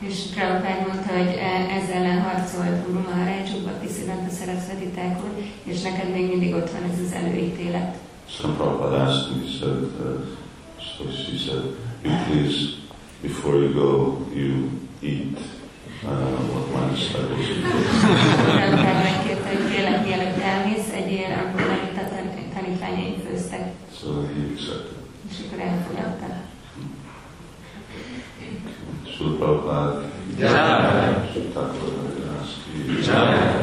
És 0.08 0.18
Prabhupád 0.34 0.86
mondta, 0.86 1.12
hogy 1.18 1.32
e- 1.48 1.66
ezzel 1.78 1.96
ellen 2.02 2.20
harcolt 2.22 2.86
Guru 2.86 3.00
Maharaj, 3.08 3.42
Bhakti 3.64 3.88
Siddhanta 3.94 4.30
Saraswati 4.38 4.88
Thakur, 4.96 5.30
és 5.70 5.80
neked 5.82 6.10
még 6.12 6.28
mindig 6.28 6.54
ott 6.54 6.70
van 6.70 6.82
ez 6.90 6.98
az 7.06 7.12
előítélet. 7.12 7.94
So 8.28 8.48
Prabhupada 8.48 8.96
asked 9.06 9.32
him, 9.32 9.40
he 9.46 9.50
said, 9.58 9.82
uh, 9.82 10.20
so 10.78 11.02
she 11.22 11.36
said, 11.44 11.62
you 12.04 12.12
please, 12.26 12.58
before 13.22 13.56
you 13.62 13.72
go, 13.72 13.90
you 14.40 14.52
eat 15.10 15.38
uh, 16.04 16.36
what 16.52 16.66
my 16.74 16.84
disciples 16.94 17.46
eat. 17.52 17.62
Prabhupád 18.54 18.98
megkérte, 19.08 19.48
hogy 19.54 19.64
kérlek, 19.72 20.06
mielőtt 20.06 20.40
elmész, 20.52 20.88
egyél 21.00 21.30
abból, 21.40 21.68
amit 21.76 21.96
a 22.02 22.06
tan- 22.12 22.52
tanítványaim 22.54 23.14
főztek. 23.26 23.64
So 23.98 24.08
he 24.32 24.40
accepted. 24.52 24.98
És 25.30 25.36
akkor 25.44 25.58
elfogadta. 25.68 26.28
Prabhupád. 29.20 30.04
Jai. 30.38 31.14
Thakur 31.52 31.92
Haridas 32.00 32.50
ki. 32.64 33.02
Jai. 33.04 33.60